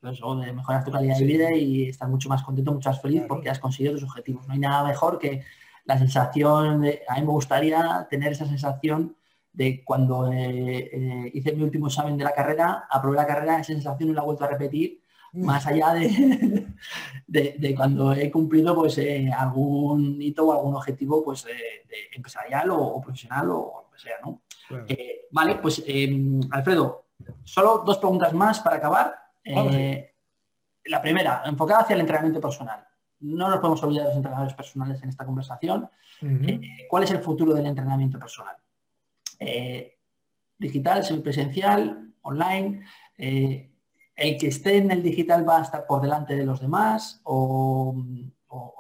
de 0.02 0.54
mejorar 0.54 0.84
tu 0.84 0.92
calidad 0.92 1.18
de 1.18 1.26
vida 1.26 1.54
y 1.54 1.88
estar 1.88 2.10
mucho 2.10 2.28
más 2.28 2.44
contento, 2.44 2.74
mucho 2.74 2.90
más 2.90 3.02
feliz 3.02 3.24
porque 3.30 3.50
has 3.50 3.60
conseguido 3.60 3.94
tus 3.94 4.04
objetivos. 4.04 4.46
No 4.46 4.54
hay 4.54 4.60
nada 4.60 4.86
mejor 4.86 5.20
que 5.20 5.42
la 5.86 5.98
sensación, 5.98 6.82
de, 6.82 7.04
a 7.08 7.16
mí 7.16 7.22
me 7.22 7.32
gustaría 7.32 8.06
tener 8.10 8.34
esa 8.34 8.46
sensación 8.46 9.16
de 9.54 9.82
cuando 9.86 10.30
eh, 10.30 10.90
eh, 10.92 11.32
hice 11.34 11.54
mi 11.54 11.64
último 11.64 11.88
examen 11.88 12.18
de 12.18 12.26
la 12.26 12.34
carrera, 12.34 12.88
aprobé 12.90 13.16
la 13.16 13.28
carrera, 13.28 13.56
esa 13.60 13.72
sensación 13.72 14.10
no 14.10 14.16
la 14.16 14.22
he 14.22 14.26
vuelto 14.26 14.44
a 14.44 14.48
repetir. 14.48 15.02
Más 15.34 15.66
allá 15.66 15.94
de, 17.28 17.56
de, 17.58 17.76
cuando 17.76 18.14
he 18.14 18.30
cumplido 18.32 18.76
pues 18.76 18.98
eh, 19.00 19.32
algún 19.36 20.22
hito 20.22 20.48
o 20.48 20.54
algún 20.54 20.76
objetivo 20.76 21.24
pues 21.24 21.46
empresarial 22.16 22.70
o, 22.72 23.02
profesional 23.02 23.50
o 23.50 23.86
lo 23.86 23.92
que 23.92 24.00
sea, 24.00 24.16
¿no? 24.24 24.42
vale, 25.32 25.56
pues 25.56 25.84
em, 25.86 26.40
Alfredo, 26.52 27.06
solo 27.44 27.84
dos 27.86 27.98
preguntas 27.98 28.34
más 28.34 28.60
para 28.60 28.78
acabar. 28.78 29.16
Eh, 29.44 30.14
la 30.86 31.02
primera, 31.02 31.44
enfocada 31.46 31.82
hacia 31.82 31.94
el 31.96 32.02
entrenamiento 32.02 32.42
personal. 32.42 32.86
No 33.20 33.50
nos 33.50 33.60
podemos 33.60 33.82
olvidar 33.84 34.04
de 34.04 34.10
los 34.10 34.18
entrenadores 34.18 34.54
personales 34.54 35.02
en 35.02 35.10
esta 35.10 35.26
conversación. 35.26 35.90
Eh, 36.22 36.88
¿Cuál 36.90 37.04
es 37.04 37.12
el 37.12 37.20
futuro 37.20 37.54
del 37.54 37.66
entrenamiento 37.66 38.20
personal? 38.20 38.56
Eh, 39.40 39.98
digital, 40.58 41.04
semipresencial, 41.04 42.14
online. 42.22 42.86
¿El 44.16 44.38
que 44.38 44.48
esté 44.48 44.78
en 44.78 44.92
el 44.92 45.02
digital 45.02 45.48
va 45.48 45.60
a 45.60 45.64
estar 45.64 45.86
por 45.88 46.02
delante 46.02 46.36
de 46.36 46.46
los 46.46 46.62
demás? 46.62 47.22
¿O, 47.24 47.96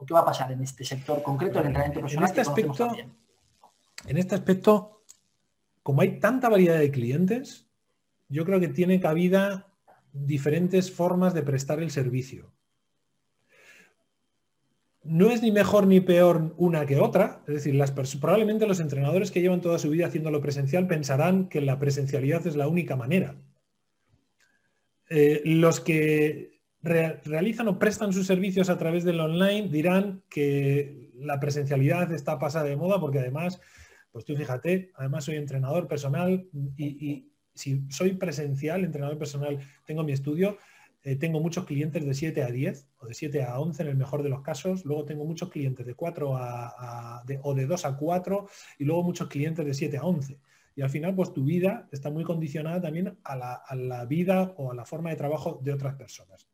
qué 0.06 0.14
va 0.14 0.20
a 0.20 0.26
pasar 0.26 0.52
en 0.52 0.62
este 0.62 0.84
sector 0.84 1.24
concreto 1.24 1.58
del 1.58 1.68
entrenamiento 1.68 2.02
personal? 2.02 2.26
En 2.26 2.30
este, 2.30 2.42
aspecto, 2.42 2.96
en 4.06 4.18
este 4.18 4.36
aspecto, 4.36 5.04
como 5.82 6.02
hay 6.02 6.20
tanta 6.20 6.50
variedad 6.50 6.78
de 6.78 6.92
clientes, 6.92 7.68
yo 8.30 8.46
creo 8.46 8.60
que 8.60 8.68
tiene 8.68 9.00
cabida 9.00 9.68
diferentes 10.12 10.92
formas 10.92 11.34
de 11.34 11.42
prestar 11.42 11.80
el 11.80 11.90
servicio. 11.90 12.52
No 15.04 15.32
es 15.32 15.42
ni 15.42 15.52
mejor 15.52 15.88
ni 15.88 16.00
peor 16.00 16.54
una 16.58 16.86
que 16.86 17.00
otra, 17.00 17.42
es 17.48 17.56
decir, 17.56 17.76
las 17.76 17.92
probablemente 17.92 18.68
los 18.68 18.80
entrenadores 18.80 19.32
que 19.32 19.42
llevan 19.42 19.60
toda 19.60 19.80
su 19.80 19.90
vida 19.90 20.08
haciéndolo 20.08 20.40
presencial 20.40 20.88
pensarán 20.88 21.50
que 21.50 21.60
la 21.60 21.78
presencialidad 21.78 22.46
es 22.48 22.56
la 22.56 22.68
única 22.68 22.96
manera. 22.96 23.36
Eh, 25.10 25.42
los 25.46 25.80
que 25.80 26.62
realizan 26.82 27.68
o 27.70 27.80
prestan 27.80 28.12
sus 28.12 28.28
servicios 28.28 28.70
a 28.70 28.78
través 28.78 29.06
del 29.06 29.20
online 29.20 29.70
dirán 29.70 30.22
que 30.30 31.12
la 31.16 31.40
presencialidad 31.40 32.12
está 32.12 32.40
pasada 32.40 32.66
de 32.66 32.76
moda 32.76 33.00
porque 33.00 33.20
además, 33.20 33.62
pues 34.12 34.26
tú 34.26 34.36
fíjate, 34.36 34.92
además 34.96 35.24
soy 35.24 35.38
entrenador 35.38 35.88
personal 35.88 36.46
y 36.76 37.32
si 37.54 37.84
soy 37.90 38.16
presencial, 38.16 38.84
entrenador 38.84 39.18
personal, 39.18 39.60
tengo 39.86 40.04
mi 40.04 40.12
estudio, 40.12 40.58
eh, 41.04 41.18
tengo 41.18 41.42
muchos 41.42 41.66
clientes 41.66 42.06
de 42.06 42.14
7 42.14 42.44
a 42.44 42.48
10 42.48 42.88
o 43.00 43.08
de 43.08 43.14
7 43.14 43.44
a 43.44 43.60
11 43.60 43.84
en 43.84 43.90
el 43.90 43.98
mejor 43.98 44.24
de 44.24 44.30
los 44.30 44.42
casos, 44.42 44.86
luego 44.86 45.04
tengo 45.04 45.26
muchos 45.26 45.50
clientes 45.50 45.86
de 45.86 45.96
4 45.96 46.38
a, 46.38 47.24
o 47.42 47.54
de 47.54 47.66
2 47.66 47.86
a 47.86 47.98
4 47.98 48.48
y 48.80 48.86
luego 48.86 49.04
muchos 49.04 49.28
clientes 49.28 49.66
de 49.66 49.74
7 49.74 49.98
a 49.98 50.04
11. 50.04 50.40
Y 50.76 50.82
al 50.82 50.90
final, 50.90 51.16
pues 51.16 51.34
tu 51.34 51.44
vida 51.44 51.88
está 51.92 52.10
muy 52.10 52.24
condicionada 52.24 52.82
también 52.82 53.18
a 53.24 53.36
la, 53.76 54.06
vida 54.06 54.54
o 54.58 54.72
a 54.72 54.76
la 54.76 54.86
forma 54.86 55.12
de 55.12 55.16
trabajo 55.16 55.60
de 55.64 55.74
otras 55.74 55.96
personas. 55.96 56.48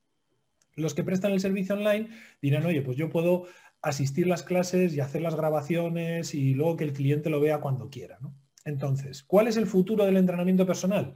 Los 0.75 0.93
que 0.93 1.03
prestan 1.03 1.31
el 1.31 1.39
servicio 1.39 1.75
online 1.75 2.09
dirán, 2.41 2.65
oye, 2.65 2.81
pues 2.81 2.97
yo 2.97 3.09
puedo 3.09 3.45
asistir 3.81 4.27
las 4.27 4.43
clases 4.43 4.93
y 4.93 4.99
hacer 4.99 5.21
las 5.21 5.35
grabaciones 5.35 6.33
y 6.33 6.53
luego 6.53 6.75
que 6.75 6.83
el 6.83 6.93
cliente 6.93 7.29
lo 7.29 7.39
vea 7.39 7.61
cuando 7.61 7.89
quiera. 7.89 8.19
Entonces, 8.65 9.23
¿cuál 9.23 9.47
es 9.47 9.57
el 9.57 9.67
futuro 9.67 10.05
del 10.05 10.17
entrenamiento 10.17 10.65
personal? 10.65 11.13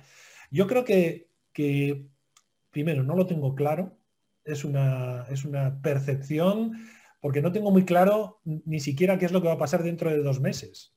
Yo 0.49 0.67
creo 0.67 0.85
que, 0.85 1.27
primero, 2.71 3.03
no 3.03 3.15
lo 3.15 3.25
tengo 3.25 3.53
claro, 3.53 3.97
es 4.45 4.63
una, 4.63 5.25
es 5.29 5.45
una 5.45 5.81
percepción, 5.81 6.73
porque 7.19 7.41
no 7.41 7.51
tengo 7.51 7.71
muy 7.71 7.85
claro 7.85 8.41
ni 8.43 8.79
siquiera 8.79 9.17
qué 9.17 9.25
es 9.25 9.31
lo 9.31 9.41
que 9.41 9.47
va 9.47 9.53
a 9.53 9.57
pasar 9.57 9.83
dentro 9.83 10.09
de 10.09 10.17
dos 10.17 10.39
meses, 10.39 10.92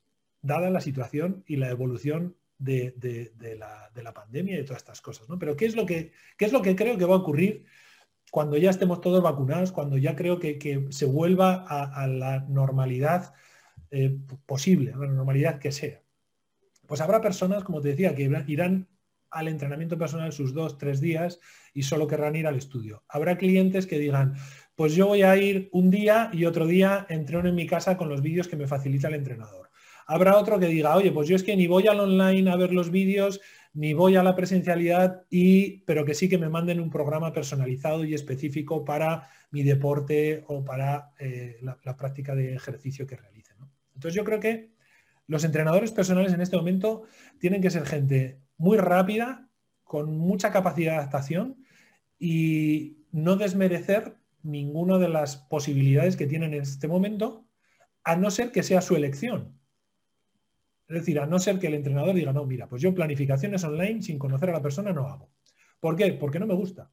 dada 0.47 0.69
la 0.69 0.81
situación 0.81 1.43
y 1.45 1.57
la 1.57 1.69
evolución 1.69 2.35
de, 2.57 2.95
la, 3.59 4.13
pandemia 4.13 4.55
y 4.55 4.57
de 4.57 4.63
todas 4.63 4.81
estas 4.81 5.01
cosas. 5.01 5.29
¿no? 5.29 5.37
Pero 5.37 5.55
¿qué 5.55 5.65
es, 5.65 5.75
lo 5.75 5.85
que, 5.85 6.11
creo 6.37 6.97
que 6.97 7.05
va 7.05 7.15
a 7.15 7.19
ocurrir 7.19 7.65
cuando 8.31 8.57
ya 8.57 8.69
estemos 8.69 9.01
todos 9.01 9.21
vacunados, 9.21 9.71
cuando 9.71 9.97
ya 9.97 10.15
creo 10.15 10.39
que, 10.39 10.87
se 10.89 11.05
vuelva 11.05 11.65
a, 11.67 12.07
la 12.07 12.39
normalidad 12.49 13.33
eh, 13.91 14.17
posible, 14.45 14.93
a 14.93 14.97
la 14.97 15.07
normalidad 15.07 15.59
que 15.59 15.71
sea? 15.71 16.01
Pues 16.87 17.01
habrá 17.01 17.21
personas, 17.21 17.63
como 17.63 17.81
te 17.81 17.89
decía, 17.89 18.15
que 18.15 18.23
irán 18.47 18.87
al 19.29 19.49
entrenamiento 19.49 19.97
personal 19.97 20.31
sus 20.31 20.53
dos, 20.53 20.77
tres 20.77 21.01
días 21.01 21.39
y 21.73 21.83
solo 21.83 22.07
querrán 22.07 22.35
ir 22.35 22.47
al 22.47 22.55
estudio. 22.55 23.03
Habrá 23.09 23.37
clientes 23.37 23.85
que 23.85 23.99
digan, 23.99 24.35
pues 24.75 24.95
yo 24.95 25.07
voy 25.07 25.23
a 25.23 25.35
ir 25.35 25.69
un 25.73 25.89
día 25.89 26.29
y 26.31 26.45
otro 26.45 26.65
día 26.65 27.05
entreno 27.09 27.49
en 27.49 27.55
mi 27.55 27.67
casa 27.67 27.97
con 27.97 28.07
los 28.09 28.21
vídeos 28.21 28.47
que 28.47 28.55
me 28.55 28.67
facilita 28.67 29.09
el 29.09 29.15
entrenador. 29.15 29.66
Habrá 30.07 30.37
otro 30.37 30.57
que 30.57 30.67
diga, 30.67 30.95
oye, 30.95 31.11
pues 31.11 31.27
yo 31.27 31.35
es 31.35 31.43
que 31.43 31.55
ni 31.57 31.67
voy 31.67 31.87
al 31.87 31.99
online 31.99 32.49
a 32.49 32.55
ver 32.55 32.71
los 32.71 32.91
vídeos, 32.91 33.41
ni 33.73 33.93
voy 33.93 34.15
a 34.15 34.23
la 34.23 34.35
presencialidad, 34.35 35.25
y, 35.29 35.81
pero 35.81 36.05
que 36.05 36.13
sí 36.13 36.29
que 36.29 36.37
me 36.37 36.49
manden 36.49 36.79
un 36.79 36.89
programa 36.89 37.33
personalizado 37.33 38.05
y 38.05 38.13
específico 38.13 38.85
para 38.85 39.29
mi 39.51 39.63
deporte 39.63 40.45
o 40.47 40.63
para 40.63 41.11
eh, 41.19 41.57
la, 41.61 41.97
práctica 41.97 42.35
de 42.35 42.55
ejercicio 42.55 43.05
que 43.05 43.17
realice. 43.17 43.53
Entonces 43.93 44.15
yo 44.15 44.23
creo 44.23 44.39
que 44.39 44.71
los 45.27 45.43
entrenadores 45.43 45.91
personales 45.91 46.33
en 46.33 46.41
este 46.41 46.55
momento 46.55 47.03
tienen 47.39 47.61
que 47.61 47.69
ser 47.69 47.85
gente 47.85 48.39
muy 48.57 48.77
rápida, 48.77 49.49
con 49.83 50.17
mucha 50.17 50.51
capacidad 50.51 50.93
de 50.93 50.97
adaptación 50.97 51.65
y 52.19 53.05
no 53.11 53.35
desmerecer 53.35 54.17
ninguna 54.41 54.97
de 54.97 55.09
las 55.09 55.37
posibilidades 55.37 56.15
que 56.15 56.27
tienen 56.27 56.53
en 56.53 56.61
este 56.61 56.87
momento, 56.87 57.45
a 58.03 58.15
no 58.15 58.31
ser 58.31 58.51
que 58.51 58.63
sea 58.63 58.81
su 58.81 58.95
elección. 58.95 59.56
Es 60.87 60.95
decir, 60.95 61.19
a 61.19 61.25
no 61.25 61.39
ser 61.39 61.59
que 61.59 61.67
el 61.67 61.73
entrenador 61.73 62.15
diga, 62.15 62.33
no, 62.33 62.45
mira, 62.45 62.67
pues 62.67 62.81
yo 62.81 62.93
planificaciones 62.93 63.63
online 63.63 64.01
sin 64.01 64.17
conocer 64.17 64.49
a 64.49 64.53
la 64.53 64.61
persona 64.61 64.93
no 64.93 65.07
hago. 65.07 65.29
¿Por 65.79 65.95
qué? 65.95 66.13
Porque 66.13 66.39
no 66.39 66.47
me 66.47 66.53
gusta. 66.53 66.91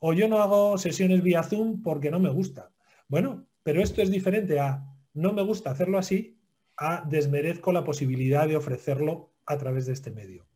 O 0.00 0.12
yo 0.12 0.28
no 0.28 0.40
hago 0.40 0.78
sesiones 0.78 1.22
vía 1.22 1.42
Zoom 1.42 1.82
porque 1.82 2.10
no 2.10 2.20
me 2.20 2.30
gusta. 2.30 2.72
Bueno, 3.08 3.46
pero 3.62 3.82
esto 3.82 4.02
es 4.02 4.10
diferente 4.10 4.58
a 4.58 4.84
no 5.14 5.32
me 5.32 5.42
gusta 5.42 5.70
hacerlo 5.70 5.98
así, 5.98 6.38
a 6.76 7.04
desmerezco 7.08 7.72
la 7.72 7.84
posibilidad 7.84 8.48
de 8.48 8.56
ofrecerlo 8.56 9.32
a 9.46 9.56
través 9.56 9.86
de 9.86 9.92
este 9.92 10.10
medio. 10.10 10.46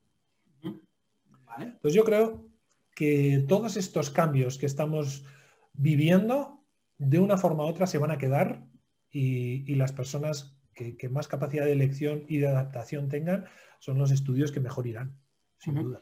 Pues 1.81 1.95
yo 1.95 2.05
creo 2.05 2.49
que 2.95 3.45
todos 3.49 3.77
estos 3.77 4.11
cambios 4.11 4.59
que 4.59 4.67
estamos 4.67 5.25
viviendo, 5.73 6.65
de 6.99 7.19
una 7.19 7.37
forma 7.37 7.65
u 7.65 7.69
otra 7.69 7.87
se 7.87 7.99
van 7.99 8.11
a 8.11 8.19
quedar 8.19 8.67
y, 9.11 9.75
las 9.75 9.93
personas 9.93 10.58
que, 10.97 11.09
más 11.09 11.29
capacidad 11.29 11.65
de 11.65 11.73
elección 11.73 12.25
y 12.29 12.39
de 12.39 12.49
adaptación 12.49 13.09
tengan 13.09 13.45
son 13.79 13.99
los 13.99 14.11
estudios 14.11 14.53
que 14.53 14.61
mejor 14.61 14.87
irán, 14.87 15.17
sin 15.59 15.75
duda. 15.75 16.01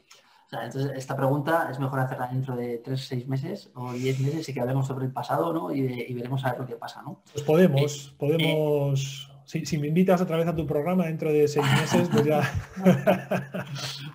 entonces, 0.51 0.91
esta 0.95 1.15
pregunta 1.15 1.69
es 1.71 1.79
mejor 1.79 1.99
hacerla 1.99 2.27
dentro 2.27 2.55
de 2.55 2.79
tres, 2.79 3.07
seis 3.07 3.27
meses 3.27 3.71
o 3.75 3.93
diez 3.93 4.19
meses 4.19 4.47
y 4.49 4.53
que 4.53 4.61
hablemos 4.61 4.87
sobre 4.87 5.05
el 5.05 5.11
pasado 5.11 5.53
¿no? 5.53 5.73
y, 5.73 6.13
veremos 6.13 6.43
a 6.45 6.51
ver 6.51 6.61
lo 6.61 6.67
que 6.67 6.75
pasa. 6.75 7.01
¿no? 7.01 7.23
Pues 7.31 7.43
podemos, 7.43 8.07
eh, 8.07 8.15
podemos... 8.17 9.31
si, 9.45 9.77
me 9.77 9.87
invitas 9.87 10.21
otra 10.21 10.37
vez 10.37 10.47
a 10.47 10.55
tu 10.55 10.65
programa 10.65 11.05
dentro 11.05 11.31
de 11.31 11.47
seis 11.47 11.65
meses, 11.79 12.09
pues 12.09 12.25
ya... 12.25 12.41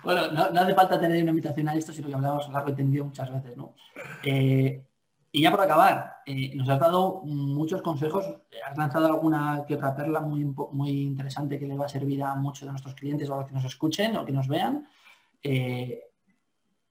bueno, 0.03 0.31
no, 0.31 0.59
hace 0.59 0.73
falta 0.73 0.99
tener 0.99 1.21
una 1.21 1.31
invitación 1.31 1.69
a 1.69 1.75
esto, 1.75 1.93
sino 1.93 2.07
que 2.07 2.15
hablamos 2.15 2.49
largo 2.49 2.69
y 2.69 2.75
tendido 2.75 3.05
muchas 3.05 3.31
veces, 3.31 3.55
¿no? 3.55 3.75
Eh, 4.23 4.83
y 5.35 5.41
ya 5.41 5.49
por 5.49 5.61
acabar, 5.61 6.17
eh, 6.27 6.55
nos 6.55 6.69
has 6.69 6.79
dado 6.79 7.23
muchos 7.23 7.81
consejos, 7.81 8.23
has 8.69 8.77
lanzado 8.77 9.07
alguna 9.07 9.65
que 9.67 9.73
otra 9.73 9.95
perla 9.95 10.21
muy, 10.21 10.45
muy 10.45 10.91
interesante 11.01 11.57
que 11.57 11.65
le 11.65 11.75
va 11.75 11.87
a 11.87 11.89
servir 11.89 12.21
a 12.21 12.35
muchos 12.35 12.67
de 12.67 12.69
nuestros 12.69 12.93
clientes 12.93 13.27
o 13.27 13.33
a 13.33 13.37
los 13.37 13.47
que 13.47 13.55
nos 13.55 13.65
escuchen 13.65 14.15
o 14.15 14.25
que 14.25 14.31
nos 14.31 14.47
vean. 14.47 14.87
Eh, 15.41 16.03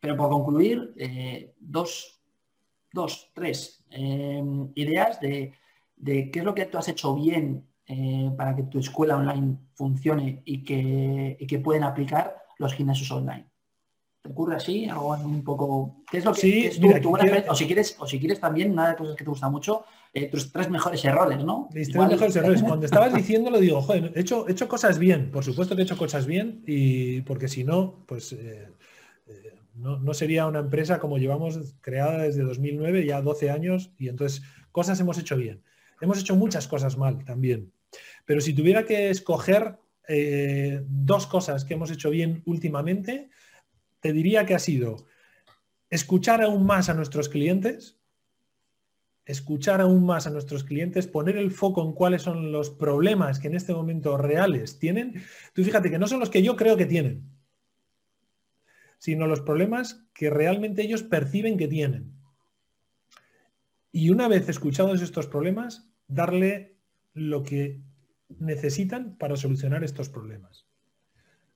pero 0.01 0.17
por 0.17 0.29
concluir, 0.29 0.93
eh, 0.97 1.55
dos, 1.61 2.21
dos, 2.93 3.31
tres 3.33 3.87
ideas 4.75 5.21
de, 5.21 5.55
qué 6.05 6.33
es 6.35 6.45
lo 6.45 6.53
que 6.53 6.67
tú 6.67 6.79
has 6.79 6.89
hecho 6.89 7.15
bien 7.15 7.65
para 8.37 8.57
que 8.57 8.65
tu 8.65 8.81
escuela 8.81 9.19
online 9.19 9.57
funcione 9.75 10.43
y 10.45 10.65
que, 10.65 11.37
y 11.39 11.47
que 11.47 11.59
pueden 11.61 11.85
aplicar 11.85 12.45
los 12.59 12.75
gimnasios 12.75 13.13
online. 13.13 13.52
¿Te 14.23 14.31
ocurre 14.31 14.55
así? 14.55 14.89
Algo 14.89 15.11
un 15.11 15.43
poco. 15.43 16.05
¿Qué 16.09 16.19
es 16.19 16.25
lo 16.25 16.33
que 16.33 16.41
sí, 16.41 16.71
o 17.49 17.55
si 17.57 17.67
quieres, 17.67 17.97
o 17.99 18.07
si 18.07 18.21
quieres 18.21 18.39
también, 18.39 18.71
una 18.71 18.83
de 18.83 18.89
las 18.91 18.97
cosas 18.97 19.17
que 19.17 19.25
te 19.25 19.31
gusta 19.31 19.51
mucho, 19.51 19.85
eh, 20.15 20.29
tus 20.29 20.53
tres 20.53 20.71
mejores 20.71 21.05
errores, 21.05 21.45
¿no? 21.45 21.69
Mis 21.75 21.91
tres 21.91 22.09
mejores 22.09 22.37
errores. 22.37 22.63
Cuando 22.67 22.87
estabas 22.87 23.13
diciendo 23.15 23.51
lo 23.51 23.59
digo, 23.59 23.83
joder, 23.83 24.13
he 24.15 24.21
hecho, 24.21 24.47
he 24.47 24.53
hecho 24.53 24.69
cosas 24.69 25.01
bien, 25.01 25.33
por 25.33 25.45
supuesto 25.45 25.75
que 25.75 25.83
he 25.83 25.85
hecho 25.85 25.97
cosas 25.97 26.27
bien, 26.27 26.63
y 26.69 27.23
porque 27.23 27.49
si 27.49 27.65
no, 27.65 28.05
pues 28.07 28.33
eh, 28.33 28.69
eh, 29.27 29.55
no, 29.75 29.99
no, 29.99 30.15
sería 30.15 30.47
una 30.47 30.61
empresa 30.61 31.01
como 31.01 31.19
llevamos 31.19 31.59
creada 31.81 32.23
desde 32.23 32.45
2009, 32.45 33.05
ya 33.05 33.23
12 33.23 33.51
años, 33.51 33.91
y 33.99 34.09
entonces 34.09 34.43
cosas 34.71 35.01
hemos 35.01 35.19
hecho 35.19 35.37
bien. 35.37 35.65
Hemos 36.01 36.21
hecho 36.21 36.37
muchas 36.37 36.69
cosas 36.69 36.97
mal 36.97 37.25
también. 37.25 37.73
Pero 38.25 38.41
si 38.41 38.55
tuviera 38.55 38.85
que 38.85 39.11
escoger 39.11 39.79
dos 40.89 41.27
cosas 41.27 41.65
que 41.65 41.75
hemos 41.75 41.91
hecho 41.91 42.11
bien 42.11 42.43
últimamente, 42.45 43.31
te 44.03 44.13
diría 44.13 44.45
que 44.45 44.55
ha 44.55 44.59
sido 44.59 45.07
escuchar 45.89 46.43
aún 46.43 46.67
más 46.67 46.89
a 46.89 46.95
nuestros 46.95 47.29
clientes, 47.29 48.01
escuchar 49.25 49.81
aún 49.81 50.05
más 50.05 50.27
a 50.27 50.31
nuestros 50.31 50.65
clientes, 50.65 51.07
poner 51.07 51.37
el 51.37 51.53
foco 51.53 51.87
en 51.87 51.93
cuáles 51.93 52.23
son 52.23 52.51
los 52.51 52.71
problemas 52.71 53.39
que 53.39 53.47
en 53.47 53.55
este 53.55 53.73
momento 53.73 54.19
reales 54.19 54.81
tienen. 54.81 55.23
Tú 55.55 55.63
fíjate 55.63 55.89
que 55.89 56.01
no 56.01 56.09
son 56.09 56.19
los 56.19 56.31
que 56.31 56.43
yo 56.43 56.57
creo 56.57 56.77
que 56.77 56.87
tienen, 56.87 57.31
sino 58.99 59.29
los 59.29 59.41
problemas 59.41 60.05
que 60.13 60.31
realmente 60.31 60.83
ellos 60.83 61.05
perciben 61.05 61.57
que 61.57 61.69
tienen. 61.69 62.13
Y 63.93 64.11
una 64.11 64.27
vez 64.27 64.49
escuchados 64.49 65.01
estos 65.01 65.29
problemas, 65.29 65.89
darle 66.09 66.77
lo 67.15 67.45
que 67.45 67.81
necesitan 68.41 69.17
para 69.17 69.37
solucionar 69.37 69.85
estos 69.85 70.09
problemas. 70.09 70.67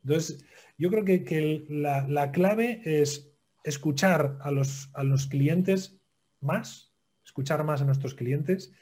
Entonces, 0.04 0.44
yo 0.78 0.90
creo 0.90 1.04
que, 1.04 1.66
la, 1.68 2.32
clave 2.32 2.82
es 2.84 3.32
escuchar 3.64 4.38
a 4.40 4.50
los, 4.50 5.26
clientes 5.28 6.00
más, 6.40 6.92
escuchar 7.24 7.64
más 7.64 7.82
a 7.82 7.84
nuestros 7.84 8.14
clientes, 8.14 8.72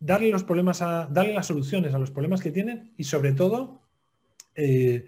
darle 0.00 0.30
los 0.30 0.44
problemas 0.44 0.82
a, 0.82 1.08
las 1.10 1.46
soluciones 1.46 1.94
a 1.94 1.98
los 1.98 2.10
problemas 2.10 2.40
que 2.40 2.50
tienen 2.50 2.92
y 2.96 3.04
sobre 3.04 3.32
todo 3.32 3.82
eh, 4.54 5.06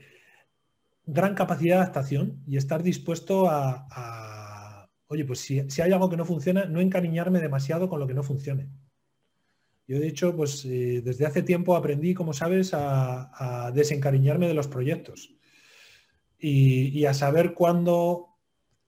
gran 1.07 1.35
capacidad 1.35 1.77
de 1.77 1.83
adaptación 1.83 2.43
y 2.47 2.57
estar 2.57 2.83
dispuesto 2.83 3.49
a, 3.49 4.89
oye, 5.09 5.25
pues 5.25 5.41
si, 5.41 5.59
hay 5.59 5.93
algo 5.93 6.09
que 6.09 6.17
no 6.17 6.25
funciona, 6.25 6.67
no 6.67 6.81
encariñarme 6.81 7.41
demasiado 7.41 7.89
con 7.89 7.99
lo 7.99 8.07
que 8.07 8.15
no 8.15 8.23
funcione. 8.23 8.69
Yo, 9.91 9.99
de 9.99 10.07
hecho, 10.07 10.37
pues 10.37 10.65
eh, 10.67 11.03
desde 11.05 11.27
hace 11.27 11.43
tiempo 11.43 11.75
aprendí, 11.75 12.15
como 12.15 12.33
sabes, 12.33 12.71
a, 12.75 13.73
desencariñarme 13.75 14.47
de 14.47 14.55
los 14.55 14.69
proyectos 14.69 15.35
y, 16.39 17.05
a 17.07 17.13
saber 17.13 17.55
cuándo, 17.55 18.39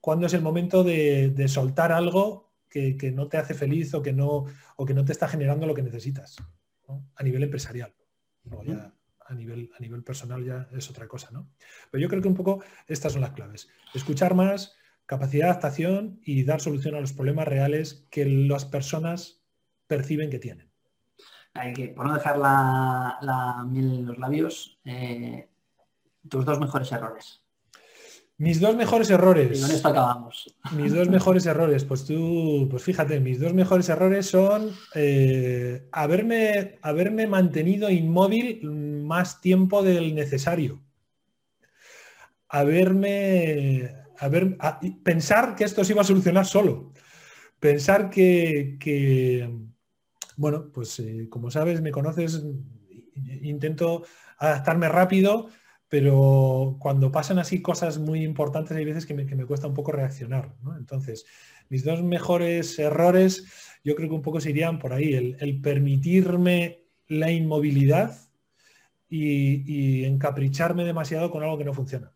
cuándo, 0.01 0.27
es 0.27 0.35
el 0.35 0.43
momento 0.43 0.85
de, 0.85 1.45
soltar 1.49 1.91
algo 1.91 2.53
que, 2.71 3.13
no 3.13 3.27
te 3.27 3.37
hace 3.37 3.53
feliz 3.53 3.93
o 3.95 4.01
que 4.01 4.13
no, 4.13 4.45
o 4.77 4.87
que 4.87 4.95
no 4.95 5.05
te 5.05 5.11
está 5.11 5.27
generando 5.27 5.67
lo 5.67 5.75
que 5.75 5.83
necesitas 5.83 6.37
a 7.17 7.23
nivel 7.25 7.43
empresarial. 7.43 7.93
a 9.27 9.35
nivel, 9.35 9.73
a 9.77 9.81
nivel 9.81 10.05
personal 10.05 10.45
ya 10.45 10.69
es 10.73 10.89
otra 10.89 11.09
cosa, 11.09 11.33
¿no? 11.33 11.51
Pero 11.91 12.01
yo 12.01 12.09
creo 12.09 12.23
que 12.23 12.29
un 12.29 12.37
poco 12.37 12.63
estas 12.87 13.15
son 13.15 13.23
las 13.23 13.33
claves. 13.33 13.69
Escuchar 13.93 14.37
más, 14.37 14.77
capacidad 15.07 15.47
de 15.47 15.51
adaptación 15.51 16.21
y 16.25 16.45
dar 16.45 16.61
solución 16.61 16.95
a 16.95 17.01
los 17.01 17.13
problemas 17.13 17.49
reales 17.49 18.07
que 18.09 18.25
las 18.25 18.65
personas 18.65 19.43
perciben 19.89 20.31
que 20.31 20.39
tienen 20.39 20.72
hay 21.55 21.73
que, 21.73 21.89
por 21.89 22.07
no 22.07 22.15
dejar 22.15 22.39
la, 22.39 23.65
miel 23.69 23.93
en 23.93 24.07
los 24.07 24.19
labios, 24.19 24.79
eh, 24.85 25.49
tus 26.29 26.45
dos 26.45 26.59
mejores 26.59 26.91
errores. 26.93 27.43
Mis 28.39 28.61
dos 28.61 28.75
mejores 28.75 29.11
errores. 29.11 29.59
Y 29.59 29.63
con 29.63 29.71
esto 29.71 29.89
acabamos. 29.89 30.57
Mis 30.73 30.93
dos 30.93 31.09
mejores 31.11 31.47
errores. 31.47 31.85
Pues 31.85 32.05
tú, 32.05 32.67
pues 32.71 32.83
fíjate, 32.83 33.21
mis 33.21 33.39
dos 33.39 33.55
mejores 33.55 33.89
errores 33.89 34.27
son 34.27 34.71
eh, 34.95 35.87
haberme, 35.93 36.79
haberme 36.83 37.27
mantenido 37.27 37.91
inmóvil 37.91 38.65
más 38.65 39.41
tiempo 39.41 39.83
del 39.83 40.15
necesario. 40.15 40.83
Haberme, 42.49 43.95
haber, 44.19 44.59
pensar 45.05 45.55
que 45.55 45.65
esto 45.65 45.85
se 45.85 45.93
iba 45.93 46.03
a 46.03 46.05
solucionar 46.05 46.47
solo. 46.47 46.93
Pensar 47.61 48.11
que, 48.11 48.77
que 48.81 49.49
bueno, 50.43 50.73
pues 50.73 50.99
eh, 50.99 51.29
como 51.31 51.53
sabes, 51.53 51.81
me 51.81 51.93
conoces, 51.93 52.45
intento 53.43 54.03
adaptarme 54.39 54.89
rápido, 54.89 55.47
pero 55.89 56.79
cuando 56.81 57.13
pasan 57.13 57.39
así 57.39 57.63
cosas 57.63 57.99
muy 57.99 58.25
importantes 58.25 58.77
hay 58.77 58.85
veces 58.85 59.07
que 59.07 59.15
me, 59.15 59.47
cuesta 59.47 59.69
un 59.69 59.75
poco 59.75 59.93
reaccionar. 59.93 60.53
Entonces, 60.77 61.27
mis 61.69 61.85
dos 61.85 62.03
mejores 62.03 62.77
errores 62.81 63.47
yo 63.85 63.95
creo 63.95 64.09
que 64.09 64.17
un 64.17 64.23
poco 64.23 64.41
serían 64.41 64.81
por 64.81 64.93
ahí, 64.93 65.15
el, 65.15 65.61
permitirme 65.61 66.87
la 67.07 67.31
inmovilidad 67.31 68.19
y, 69.09 70.05
encapricharme 70.05 70.83
demasiado 70.83 71.31
con 71.31 71.45
algo 71.45 71.57
que 71.57 71.65
no 71.65 71.73
funciona 71.73 72.13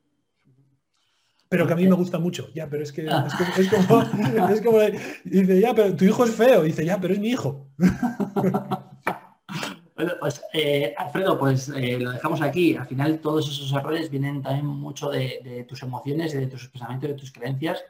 pero 1.48 1.64
que 1.64 1.74
a 1.74 1.76
mí 1.76 1.86
me 1.86 1.94
gusta 1.94 2.18
mucho. 2.18 2.48
Ya, 2.54 2.68
pero 2.68 2.82
es 2.82 2.92
que 2.92 3.02
es 3.02 3.68
como, 3.70 4.02
es 4.50 4.60
como, 4.60 4.78
dice, 5.22 5.60
ya, 5.60 5.72
pero 5.76 5.94
tu 5.94 6.04
hijo 6.04 6.24
es 6.24 6.34
feo. 6.34 6.64
Dice, 6.64 6.84
ya, 6.84 7.00
pero 7.00 7.14
es 7.14 7.20
mi 7.20 7.28
hijo. 7.28 7.65
Bueno, 9.96 10.12
pues 10.20 10.44
eh, 10.52 10.94
Alfredo, 10.96 11.38
pues 11.38 11.70
eh, 11.70 11.98
lo 11.98 12.12
dejamos 12.12 12.42
aquí. 12.42 12.76
Al 12.76 12.86
final 12.86 13.18
todos 13.18 13.48
esos 13.48 13.72
errores 13.72 14.10
vienen 14.10 14.42
también 14.42 14.66
mucho 14.66 15.08
de, 15.08 15.64
tus 15.66 15.82
emociones, 15.82 16.34
de 16.34 16.46
tus 16.48 16.68
pensamientos, 16.68 17.08
de 17.08 17.16
tus 17.16 17.32
creencias. 17.32 17.82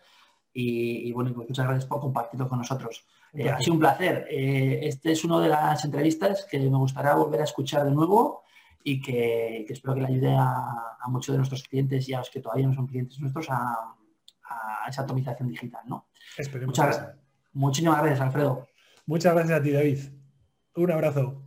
Y, 0.59 1.13
bueno, 1.13 1.35
pues 1.35 1.49
muchas 1.49 1.67
gracias 1.67 1.85
por 1.85 2.01
compartirlo 2.01 2.49
con 2.49 2.59
nosotros. 2.59 3.05
Eh, 3.35 3.51
ha 3.51 3.59
sido 3.59 3.75
un 3.75 3.81
placer. 3.81 4.27
este 4.31 5.13
es 5.13 5.23
una 5.25 5.39
de 5.41 5.49
las 5.49 5.85
entrevistas 5.85 6.47
que 6.51 6.59
me 6.59 6.79
gustaría 6.79 7.13
volver 7.15 7.43
a 7.43 7.45
escuchar 7.45 7.85
de 7.85 7.91
nuevo 7.91 8.45
y 8.83 9.03
que, 9.03 9.67
espero 9.69 9.95
que 9.95 10.01
le 10.01 10.07
ayude 10.07 10.35
a, 10.35 10.97
muchos 11.09 11.35
de 11.35 11.39
nuestros 11.39 11.63
clientes 11.65 12.09
y 12.09 12.15
a 12.15 12.19
los 12.19 12.31
que 12.31 12.41
todavía 12.41 12.67
no 12.69 12.75
son 12.75 12.87
clientes 12.87 13.21
nuestros 13.21 13.49
a, 13.51 13.95
esa 14.89 15.03
atomización 15.03 15.49
digital. 15.49 15.83
¿no? 15.87 16.07
Esperemos. 16.39 16.79
muchísimas 17.53 17.99
gracias, 17.99 18.21
Alfredo. 18.21 18.69
Muchas 19.07 19.35
gracias 19.35 19.59
a 19.61 19.63
ti, 19.63 19.71
David. 19.73 19.99
Un 20.77 20.91
abrazo. 20.93 21.46